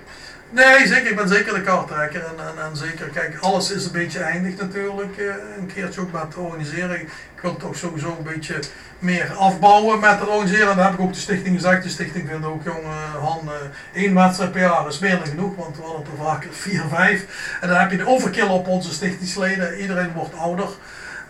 Nee, 0.50 0.88
zeker. 0.88 1.10
Ik 1.10 1.16
ben 1.16 1.28
zeker 1.28 1.54
de 1.54 1.62
karttrekker. 1.62 2.22
En, 2.24 2.46
en, 2.48 2.64
en 2.66 2.76
zeker, 2.78 3.08
kijk, 3.08 3.38
alles 3.40 3.72
is 3.72 3.86
een 3.86 3.92
beetje 3.92 4.20
eindig 4.20 4.58
natuurlijk. 4.58 5.18
eh, 5.18 5.26
een 5.58 5.72
keertje 5.74 6.02
ook 6.02 6.12
met 6.12 6.36
organiseren. 6.36 7.02
Ik 7.02 7.42
wil 7.42 7.58
toch 7.58 7.76
sowieso 7.76 8.16
een 8.18 8.34
beetje 8.34 8.60
meer 9.00 9.34
afbouwen 9.34 10.00
met 10.00 10.20
het 10.20 10.28
organiseren. 10.28 10.70
En 10.70 10.76
dat 10.76 10.86
heb 10.86 10.94
ik 10.94 11.00
ook 11.00 11.14
de 11.14 11.20
stichting 11.20 11.56
gezegd. 11.56 11.84
De 11.84 11.90
stichting 11.90 12.28
vindt 12.30 12.46
ook, 12.46 12.64
jongen, 12.64 12.98
Han, 13.20 13.40
eh, 13.46 14.02
één 14.02 14.14
wedstrijd 14.14 14.52
per 14.52 14.62
jaar 14.62 14.88
is 14.88 15.00
meer 15.00 15.18
dan 15.18 15.28
genoeg. 15.28 15.56
Want 15.56 15.78
we 15.78 15.84
hadden 15.84 16.06
er 16.06 16.24
vaak 16.24 16.48
vier, 16.52 16.84
vijf. 16.90 17.26
En 17.62 17.68
dan 17.68 17.78
heb 17.78 17.92
je 17.92 17.98
de 17.98 18.08
overkill 18.08 18.48
op 18.48 18.68
onze 18.68 18.94
stichtingsleden. 18.94 19.80
Iedereen 19.80 20.14
wordt 20.14 20.36
ouder. 20.36 20.70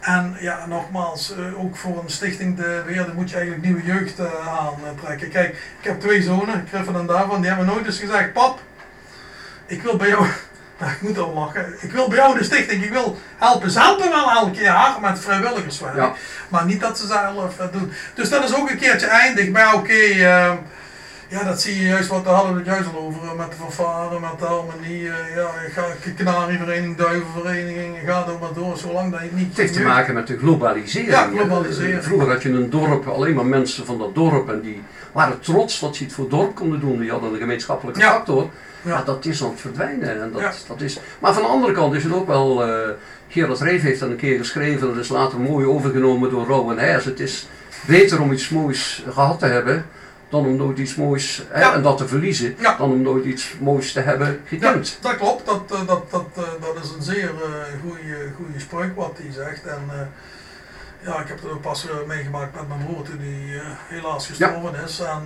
En 0.02 0.38
ja, 0.40 0.66
nogmaals, 0.68 1.34
eh, 1.36 1.60
ook 1.64 1.76
voor 1.78 2.00
een 2.04 2.10
stichting 2.10 2.58
te 2.58 2.82
weer, 2.86 3.06
dan 3.06 3.16
moet 3.16 3.30
je 3.30 3.36
eigenlijk 3.36 3.66
nieuwe 3.66 3.84
jeugd 3.84 4.20
eh, 4.20 4.26
aantrekken. 4.86 5.30
Kijk, 5.30 5.50
ik 5.80 5.86
heb 5.88 6.00
twee 6.00 6.22
zonen, 6.22 6.68
Griffin 6.70 6.96
en 6.96 7.06
Davon, 7.06 7.40
die 7.42 7.50
hebben 7.50 7.66
nooit 7.68 7.86
eens 7.86 8.00
gezegd, 8.00 8.34
pap, 8.34 8.60
ik 9.66 9.82
wil 9.82 9.96
bij 9.98 10.08
jou, 10.08 10.26
nou, 10.80 10.92
ik 10.92 11.02
moet 11.02 11.18
al 11.18 11.34
lachen, 11.34 11.74
ik 11.82 11.92
wil 11.92 12.08
bij 12.08 12.18
jou 12.18 12.38
de 12.38 12.44
stichting, 12.44 12.84
ik 12.84 12.92
wil 12.92 13.18
helpen. 13.38 13.72
Ze 13.72 13.80
helpen 13.80 14.10
wel 14.10 14.32
elk 14.32 14.56
jaar 14.56 14.98
met 15.02 15.20
vrijwilligerswerk, 15.20 15.96
Ja. 15.96 16.14
maar 16.50 16.66
niet 16.66 16.80
dat 16.82 16.98
ze 16.98 17.08
zelf 17.08 17.60
eh, 17.60 17.66
doen. 17.72 17.94
Dus 18.14 18.30
dat 18.30 18.44
is 18.44 18.56
ook 18.56 18.70
een 18.70 18.78
keertje 18.78 19.08
eindig, 19.08 19.50
maar 19.50 19.74
oké, 19.74 19.94
ehm, 19.94 20.56
ja, 21.32 21.44
dat 21.44 21.62
zie 21.62 21.76
je 21.82 21.88
juist, 21.88 22.08
wat 22.10 22.24
daar 22.26 22.34
hadden 22.34 22.54
we 22.54 22.58
het 22.60 22.68
juist 22.68 22.88
al 22.94 23.00
over, 23.02 23.22
eh, 23.24 23.34
met 23.34 23.50
de 23.50 23.56
fanfare, 23.60 24.20
met 24.20 24.40
de 24.40 24.46
harmonie, 24.46 25.08
eh, 25.10 25.36
ja, 25.36 25.50
ga, 25.72 25.84
kanarievereniging, 26.18 26.98
duivenvereniging, 26.98 27.98
ga 28.06 28.26
er 28.28 28.34
maar 28.42 28.54
door, 28.54 28.78
zolang 28.78 29.12
dat 29.12 29.22
je 29.22 29.30
niet... 29.34 29.48
Het 29.48 29.58
heeft 29.58 29.74
te 29.74 29.82
maken 29.82 30.14
met 30.14 30.28
de 30.28 30.38
globalisering. 30.38 31.12
Ja, 31.12 31.28
globalisering. 31.36 31.98
Eh, 31.98 32.04
Vroeger 32.04 32.30
had 32.30 32.42
je 32.44 32.50
een 32.50 32.70
dorp, 32.70 33.08
alleen 33.08 33.36
maar 33.36 33.46
mensen 33.46 33.86
van 33.86 33.98
dat 33.98 34.16
dorp 34.16 34.50
en 34.50 34.62
die 34.62 34.82
waren 35.12 35.40
trots 35.40 35.80
wat 35.80 35.96
ze 35.96 36.04
het 36.04 36.14
voor 36.14 36.30
dorp 36.30 36.56
konden 36.56 36.80
doen. 36.80 37.00
Die 37.00 37.12
hadden 37.12 37.34
een 37.34 37.40
gemeenschappelijke 37.40 38.00
Ja. 38.00 38.12
factor. 38.12 38.50
Ja. 38.82 38.92
Ja. 38.92 39.04
dat 39.04 39.26
is 39.26 39.44
aan 39.44 39.50
het 39.50 39.60
verdwijnen. 39.62 40.22
En 40.22 40.32
dat, 40.32 40.42
Ja. 40.42 40.52
dat 40.68 40.82
is, 40.82 41.00
maar 41.20 41.34
van 41.34 41.42
de 41.44 41.48
andere 41.50 41.74
kant 41.74 41.94
is 41.94 42.04
het 42.04 42.14
ook 42.14 42.28
wel, 42.28 42.66
eh 42.66 42.90
Gerard 43.28 43.60
Reef 43.60 43.82
heeft 43.82 44.00
dat 44.00 44.10
een 44.10 44.16
keer 44.16 44.38
geschreven, 44.38 44.88
dat 44.88 44.98
is 45.04 45.10
later 45.10 45.40
mooi 45.40 45.66
overgenomen 45.66 46.30
door 46.30 46.46
Rowan 46.46 46.78
Heijers. 46.78 47.06
Het 47.06 47.20
is 47.20 47.48
beter 47.88 48.22
om 48.22 48.32
iets 48.32 48.50
moois 48.50 49.04
gehad 49.14 49.40
te 49.40 49.46
hebben, 49.46 49.86
dan 50.32 50.46
om 50.46 50.56
nooit 50.56 50.78
iets 50.78 50.96
moois 50.96 51.44
hè, 51.50 51.60
Ja. 51.60 51.74
en 51.74 51.82
dat 51.82 51.98
te 51.98 52.08
verliezen, 52.08 52.56
Ja. 52.60 52.76
dan 52.78 52.92
om 52.92 53.02
nooit 53.02 53.26
iets 53.26 53.56
moois 53.60 53.92
te 53.94 54.00
hebben 54.00 54.28
Ja, 54.28 54.34
gekend. 54.46 54.98
dat 55.02 55.18
klopt. 55.18 55.46
Dat, 55.46 55.62
eh, 55.72 55.88
dat, 55.88 56.12
dat, 56.12 56.26
eh, 56.36 56.44
dat 56.62 56.84
is 56.84 56.90
een 56.92 57.04
zeer 57.04 57.32
uh, 57.86 57.96
goede 58.36 58.60
spreuk 58.60 58.96
wat 58.96 59.18
hij 59.22 59.32
zegt. 59.32 59.66
En, 59.66 59.84
eh, 59.90 60.00
ja, 61.08 61.20
ik 61.22 61.28
heb 61.28 61.42
het 61.42 61.52
ook 61.52 61.62
pas 61.62 61.88
meegemaakt 62.08 62.56
met 62.56 62.68
mijn 62.68 62.86
broer 62.86 63.04
toen 63.04 63.20
hij 63.20 63.62
helaas 63.88 64.28
gestorven 64.28 64.84
is. 64.86 65.00
En, 65.00 65.24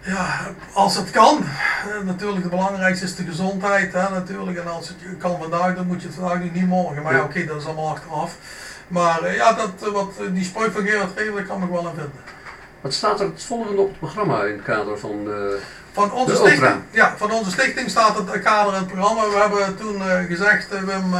ja, 0.00 0.40
als 0.72 0.96
het 0.96 1.10
kan. 1.10 1.44
natuurlijk, 2.04 2.40
het 2.42 2.50
belangrijkste 2.50 3.04
is 3.04 3.14
de 3.16 3.24
gezondheid. 3.24 3.92
Hè, 3.92 4.10
natuurlijk. 4.10 4.58
En 4.58 4.66
als 4.66 4.88
het 4.88 4.96
kan 5.18 5.38
vandaag, 5.40 5.74
dan 5.74 5.86
moet 5.86 6.00
je 6.02 6.06
het 6.06 6.16
vandaag 6.16 6.38
nu 6.38 6.50
niet 6.52 6.66
morgen. 6.68 7.02
Maar 7.02 7.14
ja, 7.14 7.22
oké, 7.22 7.44
dat 7.44 7.60
is 7.60 7.66
allemaal 7.66 7.88
achteraf. 7.90 8.36
Maar 8.88 9.34
ja, 9.34 9.52
dat, 9.52 9.92
wat, 9.92 10.12
die 10.32 10.44
spreuk 10.44 10.72
van 10.72 10.86
Gerard 10.86 11.46
kan 11.46 11.62
ik 11.62 11.70
wel 11.70 11.86
aan 11.86 11.94
vinden. 11.94 12.20
Wat 12.84 12.94
staat 12.94 13.20
er 13.20 13.26
het 13.26 13.42
volgende 13.42 13.80
op 13.80 13.88
het 13.88 13.98
programma 13.98 14.42
in 14.42 14.52
het 14.52 14.62
kader 14.62 14.98
van 14.98 15.24
de, 15.24 15.58
van 15.92 16.12
onze 16.12 16.34
stichting? 16.34 16.82
Ja, 16.90 17.14
van 17.16 17.30
onze 17.30 17.50
stichting 17.50 17.90
staat 17.90 18.16
het 18.16 18.42
kader 18.42 18.72
in 18.72 18.78
het 18.78 18.92
programma. 18.92 19.28
We 19.28 19.36
hebben 19.36 19.76
toen 19.76 20.02
gezegd, 20.28 20.68
Wim, 20.68 21.10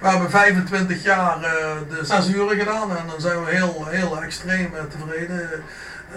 we 0.00 0.08
hebben 0.08 0.30
25 0.30 1.02
jaar 1.02 1.40
de 1.88 2.04
zes 2.04 2.28
uren 2.28 2.58
gedaan. 2.58 2.96
En 2.96 3.04
dan 3.06 3.20
zijn 3.20 3.44
we 3.44 3.50
heel, 3.50 3.86
heel 3.86 4.22
extreem 4.22 4.72
tevreden. 4.90 5.50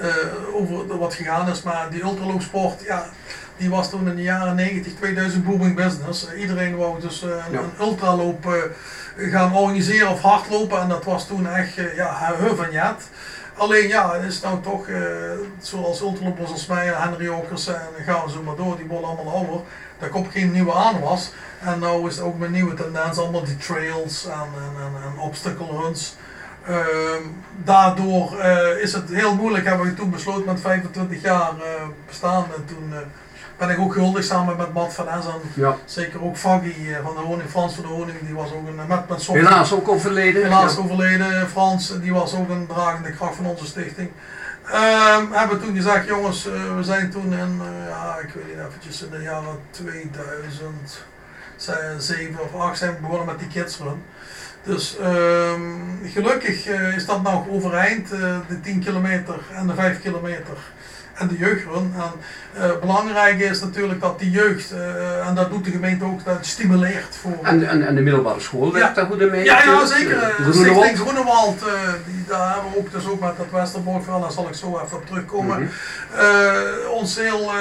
Eh, 0.02 0.56
over 0.56 0.98
wat 0.98 1.14
gegaan 1.14 1.50
is. 1.50 1.62
Maar 1.62 1.88
die 1.90 2.04
ultraloopsport, 2.04 2.82
ja, 2.84 3.06
die 3.58 3.70
was 3.70 3.90
toen 3.90 4.08
in 4.08 4.16
de 4.16 4.22
jaren 4.22 4.56
90, 4.56 4.94
2000 4.94 5.46
booming 5.46 5.76
business. 5.76 6.34
iedereen 6.34 6.76
wou 6.76 7.02
dus 7.02 7.22
een, 7.22 7.52
ja. 7.52 7.62
ultraloop 7.80 8.72
gaan 9.18 9.56
organiseren 9.56 10.10
of 10.10 10.22
hardlopen. 10.22 10.82
En 10.82 10.90
dat 10.90 11.04
was 11.04 11.28
toen 11.28 11.48
echt, 11.48 11.74
ja, 11.96 12.18
heu 12.20 12.56
van 12.56 12.72
jet. 12.72 13.10
Alleen 13.58 13.88
ja, 13.88 14.14
het 14.14 14.24
is 14.24 14.42
nou 14.42 14.62
toch, 14.62 14.88
zoals 15.60 16.02
ultralopers 16.02 16.52
als 16.52 16.66
mij 16.66 16.88
en 16.88 17.02
Henry 17.02 17.28
Okkers 17.28 17.68
en 17.68 17.82
gaan 18.06 18.30
zo 18.30 18.42
maar 18.44 18.56
door, 18.56 18.78
die 18.78 18.86
worden 18.86 19.10
allemaal 19.10 19.34
ouder. 19.34 19.60
Dat 20.00 20.10
komt 20.10 20.32
geen 20.32 20.52
nieuwe 20.52 20.74
aan 20.74 21.00
was. 21.00 21.32
En 21.60 21.80
nou 21.80 22.08
is 22.08 22.16
het 22.16 22.26
ook 22.26 22.38
met 22.38 22.50
nieuwe 22.50 22.74
tendens, 22.74 23.18
allemaal 23.18 23.44
die 23.44 23.58
trails 23.58 24.26
en, 24.26 24.34
en, 24.34 25.02
en, 25.04 25.20
obstacle 25.20 25.82
runs. 25.82 26.16
Ehm, 26.68 27.24
daardoor 27.64 28.34
uh, 28.38 28.82
is 28.82 28.94
het 28.94 29.10
heel 29.10 29.36
moeilijk, 29.36 29.66
hebben 29.66 29.86
we 29.86 29.94
toen 29.94 30.10
besloten 30.10 30.46
met 30.46 30.62
25 30.62 31.22
jaar 31.22 31.52
uh, 31.58 31.66
bestaan. 32.08 32.46
En 32.56 32.66
toen 32.66 32.90
uh, 32.90 32.98
ben 33.58 33.70
ik 33.70 33.80
ook 33.80 33.94
gehuldigd 33.94 34.28
samen 34.28 34.58
met 34.58 34.74
Matt 34.74 34.94
van 34.94 35.08
Essen. 35.08 35.34
Ja. 35.54 35.76
Zeker 35.86 36.24
ook 36.24 36.38
Faggy 36.38 36.96
van 37.04 37.16
de 37.16 37.22
Honing, 37.22 37.50
Frans 37.50 37.74
van 37.74 37.84
de 37.84 37.90
Honing, 37.90 38.18
die 38.26 38.36
was 38.36 38.54
ook 38.54 38.68
een, 38.68 38.76
met, 38.88 39.10
met 39.10 39.28
Helaas 39.28 39.74
ook 39.74 39.88
overleden. 39.88 40.44
Helaas 40.44 40.76
ja. 40.76 40.82
overleden. 40.82 41.50
Frans, 41.50 42.00
die 42.00 42.14
was 42.14 42.36
ook 42.36 42.50
een 42.50 42.68
dragende 42.68 43.12
kracht 43.12 43.36
van 43.36 43.46
onze 43.46 43.66
stichting. 43.66 44.10
Um, 44.68 45.32
hebben 45.32 45.62
toen 45.62 45.76
gezegd, 45.76 46.08
jongens, 46.08 46.44
we 46.44 46.84
zijn 46.84 47.12
toen 47.12 47.34
in, 47.34 47.62
ja, 47.88 48.18
ik 48.18 48.34
weet 48.34 48.48
niet 48.48 48.58
eventjes, 48.68 49.02
in 49.02 49.10
de 49.10 49.22
jaren 49.22 49.60
2007 49.70 52.40
of 52.40 52.56
8 52.62 52.78
zijn 52.78 52.94
we 52.94 53.00
begonnen 53.02 53.26
met 53.26 53.40
die 53.40 53.48
kidsrun. 53.48 54.02
Dus 54.64 54.98
um, 55.02 56.00
gelukkig 56.06 56.68
uh, 56.68 56.96
is 56.96 57.06
dat 57.06 57.22
nog 57.22 57.50
overeind, 57.50 58.10
de 58.10 58.60
10 58.62 58.84
kilometer 58.84 59.40
en 59.54 59.68
de 59.68 59.74
5 59.74 60.02
kilometer 60.02 60.58
en 61.18 61.28
de 61.28 61.38
jeugdrun. 61.38 61.94
En 61.96 62.12
uh, 62.58 62.80
belangrijk 62.80 63.40
is 63.40 63.60
natuurlijk 63.60 64.02
dat 64.02 64.20
die 64.20 64.32
jeugd, 64.32 64.72
uh, 64.72 65.28
en 65.28 65.36
dat 65.36 65.50
doet 65.50 65.66
de 65.66 65.72
gemeente 65.72 66.06
ook, 66.06 66.26
dat 66.26 66.46
stimuleert 66.46 67.16
voor... 67.16 67.38
En, 67.42 67.68
en, 67.68 67.88
en 67.88 67.96
de 67.96 68.02
middelbare 68.02 68.40
school 68.40 68.72
werkt 68.72 68.88
ja. 68.88 68.94
daar 68.94 69.06
goed 69.06 69.32
mee? 69.32 69.44
Ja, 69.44 69.64
ja 69.64 69.86
zeker. 69.86 70.16
Uh, 70.40 70.52
Stichting 70.52 70.98
Groenewald, 70.98 71.60
die, 72.06 72.26
daar 72.28 72.54
hebben 72.54 72.72
we 72.72 72.78
ook 72.78 72.92
dus 72.92 73.08
ook 73.08 73.20
met 73.20 73.38
dat 73.38 73.52
Westerbork 73.52 74.04
verhaal, 74.04 74.22
daar 74.22 74.32
zal 74.32 74.48
ik 74.48 74.54
zo 74.54 74.80
even 74.84 74.98
op 74.98 75.06
terugkomen. 75.06 75.60
Mm 75.60 75.70
-hmm. 76.12 76.92
ons 76.92 77.16
heel 77.16 77.52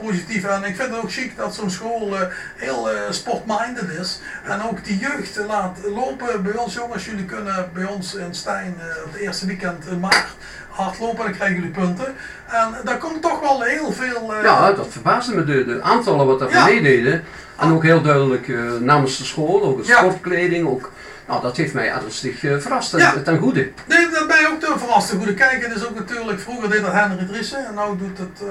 positief 0.00 0.44
en 0.44 0.64
ik 0.64 0.76
vind 0.76 0.88
het 0.88 1.02
ook 1.02 1.12
chic 1.12 1.36
dat 1.36 1.54
zo'n 1.54 1.70
school 1.70 2.16
heel 2.56 2.88
sportminded 3.10 3.98
is. 4.00 4.20
En 4.44 4.62
ook 4.62 4.84
die 4.84 4.98
jeugd 4.98 5.40
laat 5.46 5.78
lopen 5.94 6.42
bij 6.42 6.56
ons 6.56 6.74
jongens. 6.74 7.04
Jullie 7.04 7.24
kunnen 7.24 7.70
bij 7.72 7.84
ons 7.84 8.14
in 8.14 8.34
Stijn 8.34 8.74
het 8.78 9.20
eerste 9.20 9.46
weekend 9.46 9.86
in 9.86 10.00
maart 10.00 10.34
hardlopen, 10.82 11.24
dan 11.24 11.32
krijgen 11.32 11.56
jullie 11.56 11.70
punten. 11.70 12.14
En 12.46 12.74
daar 12.84 12.98
komt 12.98 13.22
toch 13.22 13.40
wel 13.40 13.62
heel 13.62 13.92
veel... 13.92 14.34
Uh... 14.34 14.42
Ja, 14.42 14.72
dat 14.72 14.86
verbaasde 14.90 15.34
me, 15.34 15.44
de, 15.44 15.64
de 15.64 15.82
aantallen 15.82 16.26
wat 16.26 16.38
daar 16.38 16.50
ja. 16.50 16.64
meededen. 16.64 17.24
En 17.58 17.72
ook 17.72 17.82
heel 17.82 18.02
duidelijk 18.02 18.48
uh, 18.48 18.72
namens 18.80 19.18
de 19.18 19.24
school, 19.24 19.62
ook 19.62 19.84
ja. 19.84 19.98
sportkleding, 19.98 20.68
ook... 20.68 20.90
Nou, 21.28 21.42
dat 21.42 21.56
heeft 21.56 21.74
mij 21.74 21.92
ernstig 21.92 22.42
uh, 22.42 22.58
verrast 22.58 22.96
ja. 22.96 23.14
ten 23.24 23.38
goede. 23.38 23.70
Nee, 23.86 24.08
dat 24.10 24.26
ben 24.26 24.40
je 24.40 24.48
ook 24.52 24.60
te 24.60 24.74
verrast 24.76 25.08
ten 25.08 25.16
goede. 25.18 25.34
Kijk, 25.34 25.66
het 25.66 25.76
is 25.76 25.86
ook 25.86 25.94
natuurlijk, 25.94 26.40
vroeger 26.40 26.70
deed 26.70 26.82
dat 26.82 26.92
Henry 26.92 27.26
Driessen 27.26 27.66
en 27.66 27.74
nu 27.74 27.96
doet 28.06 28.18
het 28.18 28.42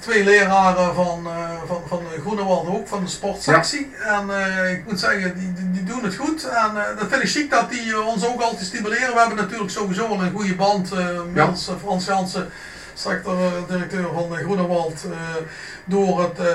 twee 0.00 0.24
leraren 0.24 0.94
van, 0.94 1.22
uh, 1.26 1.50
van, 1.66 1.82
van 1.86 2.02
Groenewald 2.20 2.68
ook, 2.68 2.88
van 2.88 3.04
de 3.04 3.10
sportsectie. 3.10 3.90
Ja. 3.98 4.20
En 4.20 4.28
uh, 4.28 4.72
ik 4.72 4.84
moet 4.86 5.00
zeggen, 5.00 5.38
die, 5.38 5.52
die, 5.52 5.70
die, 5.70 5.84
doen 5.84 6.04
het 6.04 6.14
goed. 6.14 6.44
En 6.44 6.70
uh, 6.74 6.98
dat 6.98 7.08
vind 7.08 7.22
ik 7.22 7.28
chic 7.28 7.50
dat 7.50 7.70
die 7.70 8.02
ons 8.02 8.26
ook 8.26 8.40
altijd 8.40 8.66
stimuleren. 8.66 9.12
We 9.12 9.18
hebben 9.18 9.36
natuurlijk 9.36 9.70
sowieso 9.70 10.08
wel 10.08 10.22
een 10.22 10.32
goede 10.32 10.54
band 10.54 10.90
met 11.32 11.64
ja. 11.66 11.76
Frans 11.82 12.04
Jansen 12.04 12.50
sector-directeur 12.96 14.08
van 14.14 14.36
Groenewald, 14.36 15.04
uh, 15.06 15.16
door, 15.84 16.20
het, 16.22 16.38
uh, 16.38 16.46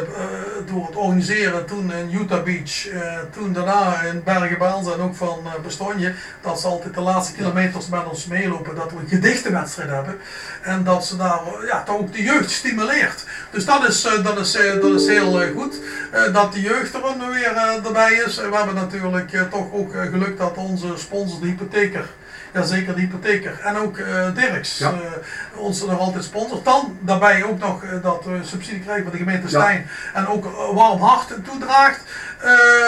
door 0.66 0.86
het 0.86 0.96
organiseren 0.96 1.66
toen 1.66 1.94
in 1.94 2.14
Utah 2.14 2.44
Beach, 2.44 2.88
toen 3.32 3.54
daarna 3.54 4.02
in 4.02 4.24
Bergen-Belsen 4.24 4.94
en 4.94 5.00
ook 5.00 5.16
van 5.16 5.40
Bestonje, 5.64 6.14
dat 6.42 6.60
ze 6.60 6.68
altijd 6.68 6.94
de 6.94 7.02
laatste 7.02 7.34
kilometers 7.34 7.88
met 7.88 8.10
ons 8.10 8.26
meelopen, 8.26 8.76
dat 8.76 8.92
we 8.92 8.98
een 8.98 9.08
gedichtenwedstrijd 9.08 9.90
hebben 9.90 10.18
en 10.62 10.84
dat 10.84 11.06
ze 11.06 11.18
daar 11.18 11.42
ja, 11.66 11.84
toch 11.84 11.98
ook 11.98 12.14
de 12.14 12.24
jeugd 12.24 12.52
stimuleert. 12.52 13.26
Dus 13.52 13.66
dat 13.66 13.88
is, 13.88 14.02
dat 14.24 14.40
is, 14.40 14.52
dat 14.82 15.02
is 15.02 15.08
heel 15.08 15.52
goed, 15.56 15.76
dat 16.34 16.54
de 16.54 16.62
jeugd 16.62 16.94
er 16.94 17.30
weer 17.32 17.56
erbij 17.86 18.14
is. 18.14 18.36
We 18.36 18.56
hebben 18.56 18.76
natuurlijk 18.76 19.50
toch 19.50 19.74
ook 19.74 19.92
geluk 19.92 20.38
dat 20.38 20.58
onze 20.58 20.88
sponsor, 20.98 21.40
de 21.42 21.48
hypotheker, 21.48 22.06
ja, 22.53 22.63
zeker 22.63 22.96
de 22.96 23.01
hypotheker. 23.01 23.60
En 23.63 23.77
ook 23.77 23.98
uh, 23.98 24.36
Dirks, 24.36 24.77
ja. 24.77 24.91
uh, 24.91 24.98
ons 25.55 25.86
nog 25.86 26.00
altijd 26.00 26.24
sponsort. 26.24 26.65
Dan 26.65 26.98
daarbij 27.00 27.43
ook 27.43 27.60
nog 27.60 27.84
uh, 27.84 28.03
dat 28.03 28.25
we 28.25 28.39
subsidie 28.43 28.81
krijgen 28.81 29.03
van 29.03 29.12
de 29.12 29.17
gemeente 29.17 29.48
Stijn. 29.48 29.88
Ja. 30.13 30.20
En 30.20 30.27
ook 30.27 30.74
warm 30.74 31.01
hart 31.01 31.34
toedraagt. 31.43 32.01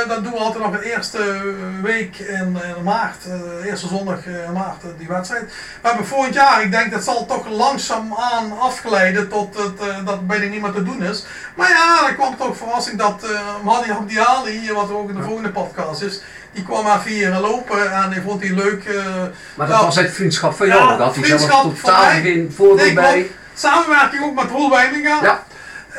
dan 0.07 0.23
doen 0.23 0.31
we 0.31 0.37
altijd 0.37 0.63
nog 0.63 0.79
de 0.79 0.91
eerste 0.93 1.41
week 1.81 2.17
in, 2.17 2.57
in 2.77 2.83
maart, 2.83 3.23
de 3.23 3.61
eerste 3.65 3.87
zondag 3.87 4.25
in 4.25 4.53
maart, 4.53 4.81
die 4.97 5.07
wedstrijd. 5.07 5.43
We 5.81 5.87
hebben 5.87 6.05
volgend 6.05 6.33
jaar, 6.33 6.63
ik 6.63 6.71
denk 6.71 6.91
dat 6.91 7.03
zal 7.03 7.25
toch 7.25 7.49
langzaam 7.49 8.13
aan 8.15 8.59
afgeleiden 8.59 9.29
tot 9.29 9.57
het, 9.57 10.05
dat 10.05 10.27
bijna 10.27 10.45
niet 10.45 10.61
meer 10.61 10.71
te 10.71 10.83
doen 10.83 11.03
is. 11.03 11.25
Maar 11.55 11.69
ja, 11.69 12.07
er 12.07 12.13
kwam 12.13 12.37
toch 12.37 12.57
verrassing 12.57 12.97
dat 12.97 13.25
Mahdi 13.63 13.91
Abdiali, 13.91 14.71
wat 14.73 14.91
ook 14.91 15.09
in 15.09 15.15
de 15.15 15.23
volgende 15.23 15.51
podcast 15.51 16.01
is, 16.01 16.21
die 16.53 16.63
kwam 16.63 16.83
maar 16.83 17.01
vier 17.01 17.39
lopen 17.39 17.91
en 17.91 18.11
ik 18.11 18.21
vond 18.25 18.41
die 18.41 18.53
leuk. 18.53 18.85
Uh, 18.85 19.05
maar 19.55 19.67
dat 19.67 19.81
was 19.81 19.95
het 19.95 20.13
vriendschap 20.13 20.55
van 20.55 20.67
jou, 20.67 20.81
ja, 20.81 20.97
dat 20.97 21.15
had 21.15 21.15
hij 21.15 21.37
zelf 21.37 21.79
totaal 21.81 22.09
geen 22.09 22.53
voordeel 22.55 22.85
nee, 22.85 22.93
bij. 22.93 23.31
Samenwerking 23.53 24.23
ook 24.23 24.35
met 24.35 24.51
Roel 24.51 24.69
Weininga. 24.69 25.19
Ja. 25.21 25.43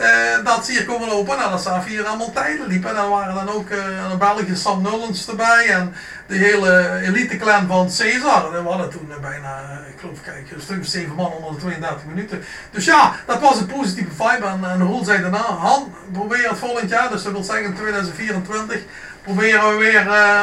Uh, 0.01 0.45
dat 0.45 0.67
ze 0.67 0.73
hier 0.73 0.85
komen 0.85 1.09
lopen 1.09 1.39
en 1.39 1.51
dat 1.51 1.63
ze 1.63 1.81
vier 1.85 2.07
allemaal 2.07 2.33
tijden 2.33 2.67
liepen. 2.67 2.91
En 2.91 2.97
dan 2.97 3.11
waren 3.11 3.35
dan 3.35 3.49
ook 3.49 3.71
uh, 3.71 4.11
een 4.11 4.19
Belgische 4.19 4.57
Sam 4.57 4.83
Nullens 4.83 5.29
erbij 5.29 5.67
en 5.69 5.95
de 6.27 6.37
hele 6.37 7.01
elite 7.03 7.37
clan 7.37 7.67
van 7.67 7.91
Cesar. 7.91 8.51
We 8.51 8.69
hadden 8.69 8.91
toen 8.91 9.07
uh, 9.11 9.19
bijna, 9.19 9.61
ik 9.89 10.01
geloof, 10.01 10.21
kijk, 10.21 10.51
een 10.55 10.61
stuk 10.61 10.81
of 10.81 10.87
zeven 10.87 11.15
man 11.15 11.33
onder 11.33 11.53
de 11.53 11.59
32 11.59 12.05
minuten. 12.07 12.45
Dus 12.71 12.85
ja, 12.85 13.15
dat 13.27 13.41
was 13.41 13.59
een 13.59 13.67
positieve 13.67 14.11
vibe. 14.11 14.47
En, 14.47 14.71
en 14.71 14.87
Roel 14.87 15.05
zei 15.05 15.21
daarna, 15.21 15.43
Han, 15.43 15.95
probeer 16.13 16.49
het 16.49 16.59
volgend 16.59 16.91
jaar, 16.91 17.11
dus 17.11 17.23
dat 17.23 17.33
wil 17.33 17.45
zeggen 17.45 17.75
2024, 17.75 18.81
proberen 19.25 19.71
we 19.71 19.77
weer 19.77 20.07
uh, 20.07 20.43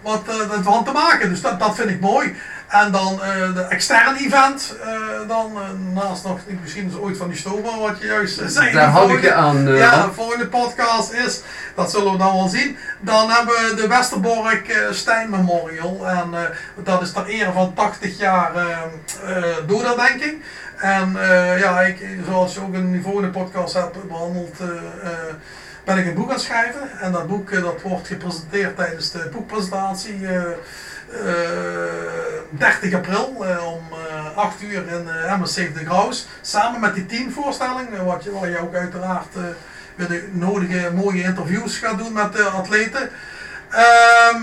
wat 0.00 0.22
van 0.62 0.84
te 0.84 0.92
maken. 0.92 1.28
Dus 1.28 1.40
dat, 1.40 1.58
dat 1.58 1.74
vind 1.74 1.90
ik 1.90 2.00
mooi. 2.00 2.36
En 2.68 2.92
dan 2.92 3.14
uh, 3.14 3.54
de 3.54 3.62
externe 3.62 4.18
event, 4.18 4.76
uh, 4.84 5.28
dan 5.28 5.52
naast 5.92 6.24
nog, 6.24 6.38
misschien 6.60 6.88
is 6.88 6.96
ooit 6.96 7.16
van 7.16 7.28
die 7.28 7.38
stoma 7.38 7.78
wat 7.78 8.00
je 8.00 8.06
juist 8.06 8.40
zei. 8.46 8.72
Daar 8.72 8.88
hou 8.88 9.12
ik 9.12 9.22
je 9.22 9.32
aan. 9.32 9.76
ja, 9.76 10.06
de 10.06 10.12
volgende 10.12 10.46
podcast 10.46 11.12
is, 11.12 11.40
dat 11.74 11.90
zullen 11.90 12.12
we 12.12 12.18
dan 12.18 12.36
wel 12.36 12.48
zien. 12.48 12.76
Dan 13.00 13.30
hebben 13.30 13.54
we 13.54 13.74
de 13.76 13.88
Westerbork 13.88 14.86
Stein 14.90 15.30
Memorial. 15.30 16.08
En 16.08 16.30
dat 16.76 17.02
is 17.02 17.12
ter 17.12 17.26
ere 17.26 17.52
van 17.52 17.74
80 17.74 18.18
jaar 18.18 18.52
doordenking. 19.66 20.42
En 20.76 21.16
ja, 21.58 21.80
ik, 21.80 22.06
zoals 22.26 22.54
je 22.54 22.60
ook 22.60 22.74
in 22.74 22.92
de 22.92 23.02
volgende 23.02 23.30
podcast 23.30 23.74
hebt 23.74 24.08
behandeld 24.08 24.56
ben 25.84 25.98
ik 25.98 26.06
een 26.06 26.14
boek 26.14 26.28
aan 26.28 26.34
het 26.34 26.42
schrijven. 26.42 27.00
En 27.00 27.12
dat 27.12 27.26
boek 27.26 27.50
eh, 27.50 27.62
dat 27.62 27.82
wordt 27.82 28.06
gepresenteerd 28.06 28.76
tijdens 28.76 29.10
de 29.10 29.28
boekpresentatie 29.32 30.20
uh, 30.20 30.30
uh, 30.30 31.32
30 32.50 32.94
april 32.94 33.24
om 33.64 33.82
8 34.34 34.62
uur 34.62 34.88
in 34.88 35.06
uh, 35.06 35.40
MSC 35.40 35.74
de 35.74 35.84
Graus. 35.84 36.26
Samen 36.40 36.80
met 36.80 36.94
die 36.94 37.06
teamvoorstelling, 37.06 37.88
wat 38.04 38.24
je, 38.24 38.32
waar 38.32 38.48
je 38.48 38.60
ook 38.60 38.74
uiteraard 38.74 39.34
weer 39.94 40.08
de 40.08 40.28
nodige 40.32 40.90
mooie 40.94 41.22
interviews 41.22 41.78
gaat 41.78 41.98
doen 41.98 42.12
met 42.12 42.32
de 42.32 42.42
atleten. 42.42 43.10
Eh, 43.72 44.36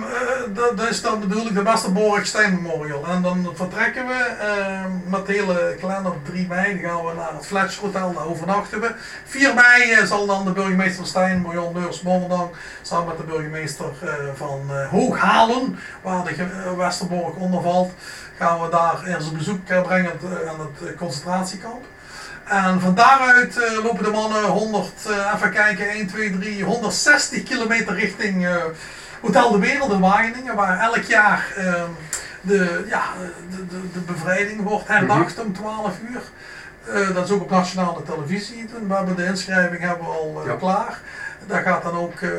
dat, 0.54 0.78
dat 0.78 0.90
is 0.90 1.02
dan 1.02 1.20
bedoel 1.20 1.46
ik 1.48 1.54
de 1.54 1.64
Westerbork 1.64 2.26
Stein 2.26 2.54
Memorial. 2.62 3.06
En 3.08 3.22
dan 3.22 3.52
vertrekken 3.56 4.08
we 4.08 4.14
ehm, 4.40 4.92
met 5.04 5.26
de 5.26 5.34
hele 5.34 5.76
clan 5.80 6.06
op 6.06 6.26
3 6.26 6.48
mei. 6.48 6.82
Dan 6.82 6.90
gaan 6.92 7.06
we 7.06 7.14
naar 7.16 7.34
het 7.36 7.46
Fletcher 7.46 7.84
Hotel, 7.84 8.14
daar 8.14 8.26
overnachten 8.26 8.80
we. 8.82 8.92
4 9.26 9.54
mei 9.54 9.92
eh, 9.92 10.04
zal 10.06 10.26
dan 10.26 10.46
de 10.46 10.52
burgemeester 10.52 10.96
van 10.96 11.06
Stein, 11.06 11.42
Marjan 11.42 11.74
Leurs 11.74 12.02
Mommerdang, 12.02 12.50
samen 12.82 13.08
met 13.08 13.18
de 13.18 13.24
burgemeester 13.24 13.86
eh, 14.02 14.10
van 14.36 14.72
Hooghalen, 14.90 15.80
waar 16.02 16.24
de 16.24 16.34
ge- 16.34 16.76
Westerbork 16.78 17.38
onder 17.40 17.62
valt, 17.62 17.92
gaan 18.38 18.62
we 18.62 18.70
daar 18.70 19.04
eerst 19.06 19.28
een 19.28 19.38
bezoek 19.38 19.66
brengen 19.84 20.12
aan 20.50 20.60
het 20.60 20.96
concentratiekamp. 20.96 21.84
En 22.46 22.82
van 22.82 22.96
daaruit 22.96 23.60
lopen 23.84 24.04
de 24.04 24.12
mannen 24.12 24.44
100, 24.44 24.92
eh, 25.08 25.32
even 25.36 25.52
kijken, 25.52 25.90
1, 25.90 26.08
2, 26.08 26.38
3, 26.40 26.64
160 26.64 27.44
kilometer 27.44 27.94
richting 27.96 28.48
Hotel 29.22 29.52
de 29.52 29.60
Wereld 29.60 29.92
in 29.92 30.00
Wageningen, 30.00 30.56
waar 30.56 30.80
elk 30.80 31.04
jaar 31.04 31.54
ehm, 31.58 31.90
de, 32.42 32.86
ja, 32.88 33.04
de, 33.50 33.68
de, 33.68 33.92
de 33.94 34.00
bevrijding 34.00 34.62
wordt 34.62 34.88
herdacht 34.88 35.40
om 35.40 35.54
12 35.54 35.98
uur. 36.10 36.22
Eh, 36.94 37.14
dat 37.16 37.26
is 37.26 37.32
ook 37.32 37.42
op 37.42 37.50
nationale 37.50 38.04
televisie. 38.04 38.70
We 38.88 38.94
hebben 38.94 39.16
de 39.16 39.26
inschrijving 39.26 39.82
hebben 39.82 40.06
we 40.06 40.12
al 40.12 40.42
eh, 40.42 40.48
Ja. 40.48 40.56
klaar. 40.56 41.00
Daar 41.48 41.62
gaat 41.62 41.84
dan 41.84 41.98
ook 41.98 42.14
eh, 42.14 42.30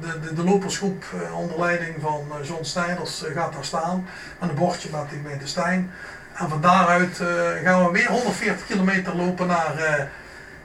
de, 0.00 0.20
de, 0.20 0.34
de 0.34 0.44
lopersgroep 0.44 1.04
onder 1.34 1.60
leiding 1.60 1.94
van 2.00 2.26
John 2.42 2.78
eh, 2.78 3.34
gaat 3.34 3.52
daar 3.52 3.64
staan. 3.64 4.08
Met 4.40 4.48
een 4.48 4.54
bordje 4.54 4.88
met 4.92 5.10
de 5.10 5.16
gemeente 5.22 5.46
Stijn. 5.46 5.90
En 6.34 6.48
van 6.48 6.60
daaruit 6.60 7.20
gaan 7.64 7.84
we 7.84 7.90
weer 7.92 8.08
140 8.08 8.66
kilometer 8.66 9.16
lopen 9.16 9.46
naar 9.46 10.08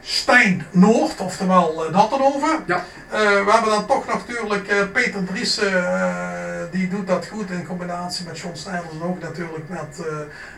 Stijn 0.02 0.66
Noord, 0.72 1.20
oftewel 1.20 1.86
uh, 1.88 1.94
Dattenhoven. 1.94 2.64
Ja. 2.68 2.86
Eh, 3.10 3.20
we 3.20 3.52
hebben 3.52 3.70
dan 3.70 3.86
toch 3.86 4.06
natuurlijk 4.06 4.68
eh, 4.68 4.78
Peter 4.94 5.24
Driessen, 5.24 6.70
die 6.72 6.88
doet 6.88 7.08
dat 7.08 7.28
goed 7.28 7.52
in 7.52 7.66
combinatie 7.68 8.26
met 8.26 8.40
John 8.40 8.56
Snijders 8.56 8.92
en 8.92 9.04
ook 9.04 9.22
natuurlijk 9.22 9.70
met 9.70 10.02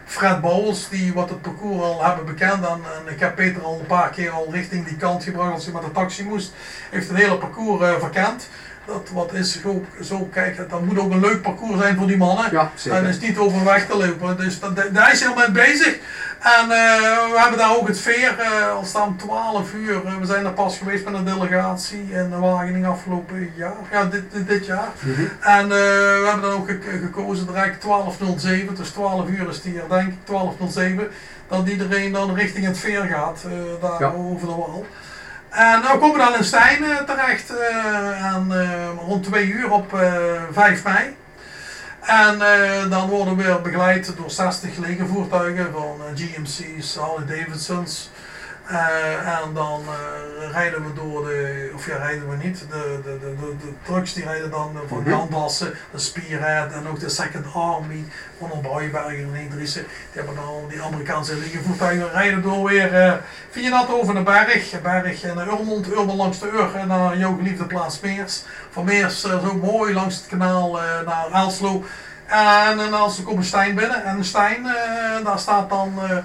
Fred 0.06 0.42
Bouwels, 0.42 0.90
die 0.90 1.14
wat 1.14 1.30
het 1.30 1.42
parcours 1.42 1.84
al 1.84 2.04
hebben 2.04 2.26
bekend. 2.26 2.66
En, 2.66 2.82
en 3.06 3.14
ik 3.14 3.20
heb 3.20 3.36
Peter 3.36 3.62
al 3.62 3.80
een 3.80 3.86
paar 3.86 4.10
keer 4.10 4.32
al 4.32 4.48
richting 4.52 4.86
die 4.88 4.98
kant 4.98 5.24
gebracht 5.24 5.54
als 5.54 5.64
hij 5.64 5.74
met 5.74 5.84
de 5.84 5.92
taxi 5.92 6.24
moest. 6.24 6.54
Heeft 6.90 7.10
het 7.10 7.18
hele 7.18 7.38
parcours 7.38 8.00
verkend. 8.00 8.50
Dat 8.86 9.10
wat 9.14 9.34
is 9.34 9.62
zo, 9.62 9.86
zo 10.04 10.30
kijk, 10.34 10.70
dat 10.70 10.82
moet 10.86 11.00
ook 11.00 11.12
een 11.12 11.20
leuk 11.20 11.42
parcours 11.42 11.80
zijn 11.82 11.98
voor 11.98 12.08
die 12.08 12.18
mannen. 12.18 12.52
Ja, 12.52 12.62
En 12.62 12.70
zeker. 12.76 13.08
is 13.08 13.20
niet 13.20 13.38
over 13.38 13.64
weg 13.64 13.88
te 13.88 13.98
lopen. 13.98 14.38
Dus 14.38 14.60
dat, 14.60 14.76
daar 14.94 15.12
is 15.12 15.20
hij 15.20 15.30
al 15.30 15.36
mee 15.36 15.52
bezig. 15.52 15.98
En 16.40 16.62
eh, 16.62 16.68
we 17.32 17.36
hebben 17.38 17.58
daar 17.58 17.76
ook 17.78 17.88
het 17.88 18.00
veer, 18.00 18.40
eh, 18.40 18.72
al 18.76 18.84
staan 18.86 19.16
12 19.16 19.74
uur. 19.74 20.06
Eh, 20.06 20.16
we 20.18 20.26
zijn 20.26 20.46
er 20.46 20.52
pas 20.54 20.78
geweest 20.78 21.06
met 21.06 21.14
een 21.14 21.26
delegatie 21.26 22.08
in 22.12 22.40
Wageningen 22.40 22.90
afgelopen 22.90 23.52
jaar. 23.56 23.74
Ja, 23.92 24.06
dit, 24.06 24.24
dit, 24.32 24.48
dit 24.48 24.66
jaar. 24.66 24.88
Mhm. 25.00 25.22
En 25.42 25.68
we 25.68 26.24
hebben 26.32 26.50
dan 26.50 26.60
ook 26.60 26.68
ge- 26.68 27.00
gekozen 27.02 27.46
direct 27.48 27.82
12.07. 27.82 28.74
Dus 28.76 28.90
12 28.90 29.30
uur 29.30 29.50
is 29.50 29.62
die 29.62 29.80
er, 29.82 29.90
denk 29.90 30.08
ik, 30.08 30.18
12.07. 30.26 31.12
Dat 31.48 31.68
iedereen 31.68 32.12
dan 32.12 32.34
richting 32.36 32.66
het 32.66 32.78
veer 32.78 33.02
gaat, 33.04 33.44
daar 33.82 34.00
Ja. 34.00 34.12
over 34.18 34.48
de 34.48 34.54
wal. 34.54 34.86
En 35.52 35.82
nou 35.82 36.00
komen 36.00 36.18
we 36.20 36.26
dan 36.26 36.36
in 36.36 36.44
Stijn 36.44 36.84
eh, 36.84 36.98
terecht. 36.98 37.50
eh, 37.50 38.36
eh, 38.52 38.90
rond 39.08 39.24
2 39.24 39.46
uur 39.46 39.72
op 39.72 39.94
eh 39.94 40.42
5 40.52 40.84
mei. 40.84 41.16
En 42.02 42.42
eh, 42.42 42.90
dan 42.90 43.10
worden 43.10 43.36
we 43.36 43.60
begeleid 43.64 44.14
door 44.18 44.32
60 44.32 44.78
legervoertuigen 44.78 45.72
van 45.72 46.02
eh, 46.06 46.12
GMC's, 46.16 46.96
Harley 46.96 47.26
Davidsons. 47.26 48.12
Eh, 48.72 49.42
en 49.42 49.54
dan 49.54 49.82
eh, 49.88 50.52
rijden 50.52 50.84
we 50.86 50.94
door 50.94 51.26
de, 51.26 51.72
of 51.76 51.86
ja 51.86 51.98
rijden 51.98 52.30
we 52.30 52.36
niet, 52.44 52.60
de, 52.70 53.00
de, 53.04 53.20
de, 53.20 53.36
de, 53.38 53.74
trucks 53.82 54.14
die 54.14 54.24
rijden 54.24 54.50
dan 54.50 54.78
van. 54.88 55.04
Jan 55.06 55.28
Dassen, 55.32 55.74
de 55.92 56.00
Spearhead 56.00 56.72
en 56.72 56.88
ook 56.88 57.00
de 57.00 57.10
Second 57.10 57.46
Army, 57.54 58.04
Ronald 58.40 58.62
Boyberger 58.62 59.20
en 59.20 59.34
René 59.34 59.50
Driessen. 59.50 59.84
Die 59.84 60.22
hebben 60.22 60.36
dan 60.36 60.64
die 60.70 60.82
Amerikaanse 60.82 61.36
legervoertuigen 61.36 62.12
rijden 62.12 62.42
door 62.42 62.70
weer 62.70 62.94
eh, 62.94 63.14
via 63.50 63.70
dat 63.70 63.90
over 63.90 64.14
de 64.14 64.24
berg, 64.24 64.82
berg 64.82 65.24
naar 65.36 65.48
Urmond, 65.48 65.88
Urmond 65.88 66.18
langs 66.18 66.40
de 66.40 66.50
Ur 66.54 66.76
en 66.76 66.88
naar 66.88 67.18
jouw 67.18 67.36
geliefde 67.36 67.66
plaats 67.66 68.00
Meers. 68.00 68.44
Van 68.70 68.86
Meers 68.86 69.22
zo 69.22 69.60
mooi 69.62 69.94
langs 69.94 70.16
het 70.16 70.28
kanaal 70.28 70.72
naar 71.06 71.28
Elslo. 71.32 71.84
En, 72.32 72.80
en 72.80 72.94
als 72.94 73.18
we 73.18 73.24
komen 73.24 73.44
Stijn 73.44 73.76
binnen, 73.76 74.04
en 74.06 74.26
Stijn, 74.26 74.66
eh, 74.66 75.26
daar 75.26 75.40
staat 75.40 75.70
dan 75.70 75.94
eh, 76.04 76.12
eh, 76.12 76.24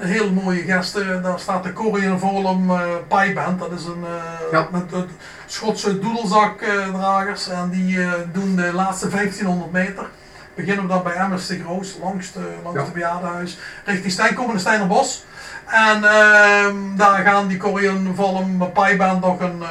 een 0.00 0.08
heel 0.08 0.32
mooie 0.32 0.62
gasten. 0.62 1.22
Daar 1.22 1.38
staat 1.38 1.62
de 1.62 1.72
Korean 1.72 2.18
Volum 2.18 2.70
Pie 3.08 3.32
Band. 3.32 3.58
Dat 3.58 3.72
is 3.72 3.84
een 3.84 4.04
Ja. 4.52 4.68
met, 4.70 4.90
met 4.90 5.06
Schotse 5.46 5.98
doedelzakdragers. 5.98 7.48
en 7.48 7.68
die 7.70 7.98
doen 8.32 8.56
de 8.56 8.72
laatste 8.72 9.08
1500 9.08 9.72
meter. 9.72 10.06
Beginnen 10.54 10.82
we 10.82 10.90
dan 10.92 11.02
bij 11.02 11.12
Emmers 11.14 11.46
de 11.46 11.58
Groos, 11.64 11.96
langs, 12.02 12.32
de, 12.32 12.40
langs 12.62 12.78
Ja. 12.78 12.84
het 12.84 12.94
bejaardenhuis. 12.94 13.58
Richting 13.84 14.12
Stijn 14.12 14.34
komen 14.34 14.54
de 14.54 14.60
Steinerbos. 14.60 15.24
En 15.66 16.04
ehm, 16.04 16.76
daar 16.96 17.18
gaan 17.22 17.46
die 17.46 17.56
Korean 17.56 18.12
Volum 18.14 18.72
Pie 18.72 18.96
Band 18.96 19.20
nog 19.20 19.40
een... 19.40 19.62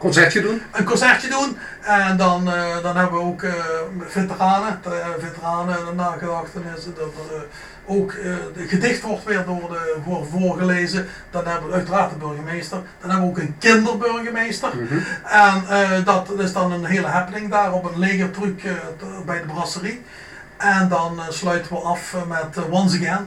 Concertje 0.00 0.40
doen? 0.40 0.62
een 0.72 0.84
concertje 0.84 1.28
doen. 1.28 1.56
En 1.80 2.16
dan, 2.16 2.52
eh, 2.52 2.82
dan 2.82 2.96
hebben 2.96 3.18
we 3.18 3.24
ook 3.24 3.42
eh, 3.42 3.52
veteranen, 4.06 4.80
eh, 4.84 4.92
veteranen 5.18 5.94
nagedachtenis. 5.96 6.84
Dat 6.84 6.96
er 6.96 7.46
ook 7.86 8.12
de 8.54 8.68
gedicht 8.68 9.02
wordt 9.02 9.24
weer 9.24 9.44
door 9.44 9.68
de, 9.68 9.96
voor, 10.04 10.26
voorgelezen. 10.26 11.08
Dan 11.30 11.46
hebben 11.46 11.68
we 11.68 11.74
uiteraard 11.74 12.10
de 12.10 12.16
burgemeester. 12.16 12.78
Dan 13.00 13.10
hebben 13.10 13.28
we 13.28 13.32
ook 13.32 13.38
een 13.38 13.54
kinderburgemeester. 13.58 14.70
Mhm. 14.76 14.98
En 15.24 16.04
dat 16.04 16.32
is 16.38 16.52
dan 16.52 16.72
een 16.72 16.84
hele 16.84 17.06
happening 17.06 17.50
daar 17.50 17.72
op 17.72 17.84
een 17.84 17.98
legertruc 17.98 18.62
bij 19.26 19.40
de 19.40 19.46
brasserie. 19.46 20.02
En 20.56 20.88
dan 20.88 21.20
sluiten 21.28 21.72
we 21.72 21.78
af 21.78 22.14
met 22.28 22.68
Once 22.70 22.96
Again. 22.96 23.26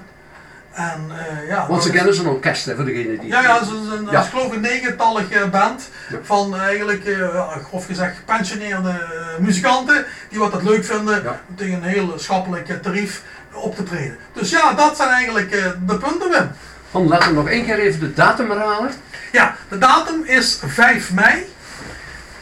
En, 0.74 1.12
eh, 1.18 1.48
ja, 1.48 1.66
Once 1.70 1.88
dat 1.88 1.96
again 1.98 2.12
is 2.12 2.18
een 2.18 2.28
orkest 2.28 2.66
hè, 2.66 2.76
voor 2.76 2.86
degene 2.86 3.18
die... 3.20 3.28
ja, 3.30 3.42
ja, 3.42 3.54
dat 3.60 3.62
is 3.62 3.70
een, 3.70 4.06
Ja. 4.06 4.12
dat 4.12 4.24
is 4.24 4.30
geloof 4.30 4.54
ik 4.54 4.60
negentallige 4.60 5.48
band 5.48 5.90
Ja. 6.10 6.18
van 6.24 6.58
eigenlijk, 6.58 7.06
eh, 7.06 7.18
ja, 7.18 7.48
grof 7.68 7.86
gezegd, 7.86 8.16
gepensioneerde 8.18 9.08
muzikanten 9.40 10.06
die 10.30 10.40
wat 10.40 10.52
dat 10.52 10.64
leuk 10.64 10.86
vinden 10.86 11.24
Ja. 11.24 11.40
tegen 11.56 11.74
een 11.74 11.84
heel 11.84 12.14
schappelijk 12.20 12.82
tarief 12.82 13.22
op 13.52 13.76
te 13.76 13.84
treden. 13.84 14.18
Dus 14.34 14.50
ja, 14.50 14.74
dat 14.74 14.98
zijn 14.98 15.10
eigenlijk 15.10 15.52
de 15.86 15.98
punten, 15.98 16.30
Wim. 16.30 16.52
Dan 16.92 17.08
laten 17.08 17.30
we 17.30 17.36
nog 17.36 17.48
één 17.50 17.66
keer 17.66 17.80
even 17.80 18.00
de 18.00 18.14
datum 18.14 18.50
herhalen. 18.50 18.92
Ja, 19.32 19.56
de 19.70 19.78
datum 19.78 20.24
is 20.26 20.60
5 20.66 21.14
mei 21.14 21.46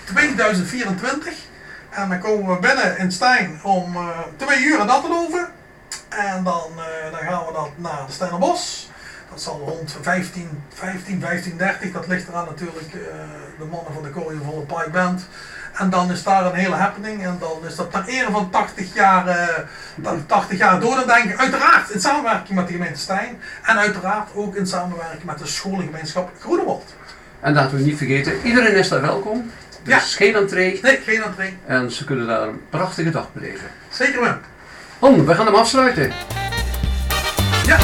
2024 0.04 1.34
en 1.90 2.10
dan 2.10 2.20
komen 2.20 2.54
we 2.56 2.60
binnen 2.60 2.98
in 2.98 3.12
Stijn 3.12 3.60
om 3.64 3.98
2 4.38 4.64
uur 4.64 4.80
in 4.80 4.88
Dattelhoven. 4.88 5.48
En 6.12 6.44
dan, 6.44 6.72
eh, 6.78 7.12
dan 7.12 7.20
gaan 7.20 7.46
we 7.46 7.54
dat 7.54 7.70
naar 7.76 8.04
de 8.08 8.12
Steinerbos. 8.14 8.90
Dat 9.30 9.42
zal 9.42 9.60
rond 9.66 9.98
15, 10.02 10.64
15, 10.74 11.22
15, 11.22 11.58
30, 11.58 11.92
dat 11.92 12.08
ligt 12.08 12.28
eraan 12.28 12.46
natuurlijk, 12.46 12.94
eh, 12.94 13.00
de 13.58 13.66
mannen 13.66 13.94
van 13.94 14.04
de 14.04 14.10
Korean 14.10 14.42
Volle 14.44 14.66
Pike 14.66 14.90
Band. 14.90 15.26
En 15.74 15.90
dan 15.90 16.12
is 16.12 16.24
daar 16.24 16.46
een 16.46 16.54
hele 16.54 16.76
happening 16.76 17.24
en 17.24 17.38
dan 17.40 17.60
is 17.68 17.76
dat 17.76 17.92
ter 17.92 18.04
ere 18.08 18.32
van 18.32 18.50
80 18.50 18.94
jaar, 18.94 19.28
eh, 19.28 20.12
80 20.26 20.58
jaar 20.58 20.80
doordenken. 20.80 21.38
Uiteraard 21.38 21.90
in 21.90 22.02
samenwerking 22.02 22.58
met 22.58 22.68
de 22.68 22.74
gemeente 22.74 23.00
Stijn 23.00 23.40
en 23.66 23.78
uiteraard 23.78 24.30
ook 24.36 24.56
in 24.56 24.68
samenwerking 24.68 25.24
met 25.24 25.40
de 25.40 25.48
scholengemeenschap 25.48 26.30
Groenewold. 26.40 26.94
En 27.40 27.54
laten 27.54 27.78
we 27.78 27.84
niet 27.84 27.98
vergeten, 27.98 28.42
iedereen 28.44 28.76
is 28.76 28.90
daar 28.90 29.02
welkom. 29.02 29.52
Ja. 29.84 29.98
is 29.98 30.16
geen 30.16 30.36
entree 30.36 30.80
Nee, 30.82 30.98
geen 31.06 31.24
entree. 31.24 31.58
en 31.66 31.92
ze 31.92 32.06
kunnen 32.06 32.28
daar 32.28 32.42
een 32.48 32.62
prachtige 32.70 33.10
dag 33.10 33.34
beleven. 33.34 33.68
Zeker 33.90 34.22
wel. 34.22 34.36
Han, 35.02 35.26
we 35.26 35.36
gaan 35.36 35.46
hem 35.46 35.56
afsluiten. 35.56 36.12
Ja, 37.66 37.78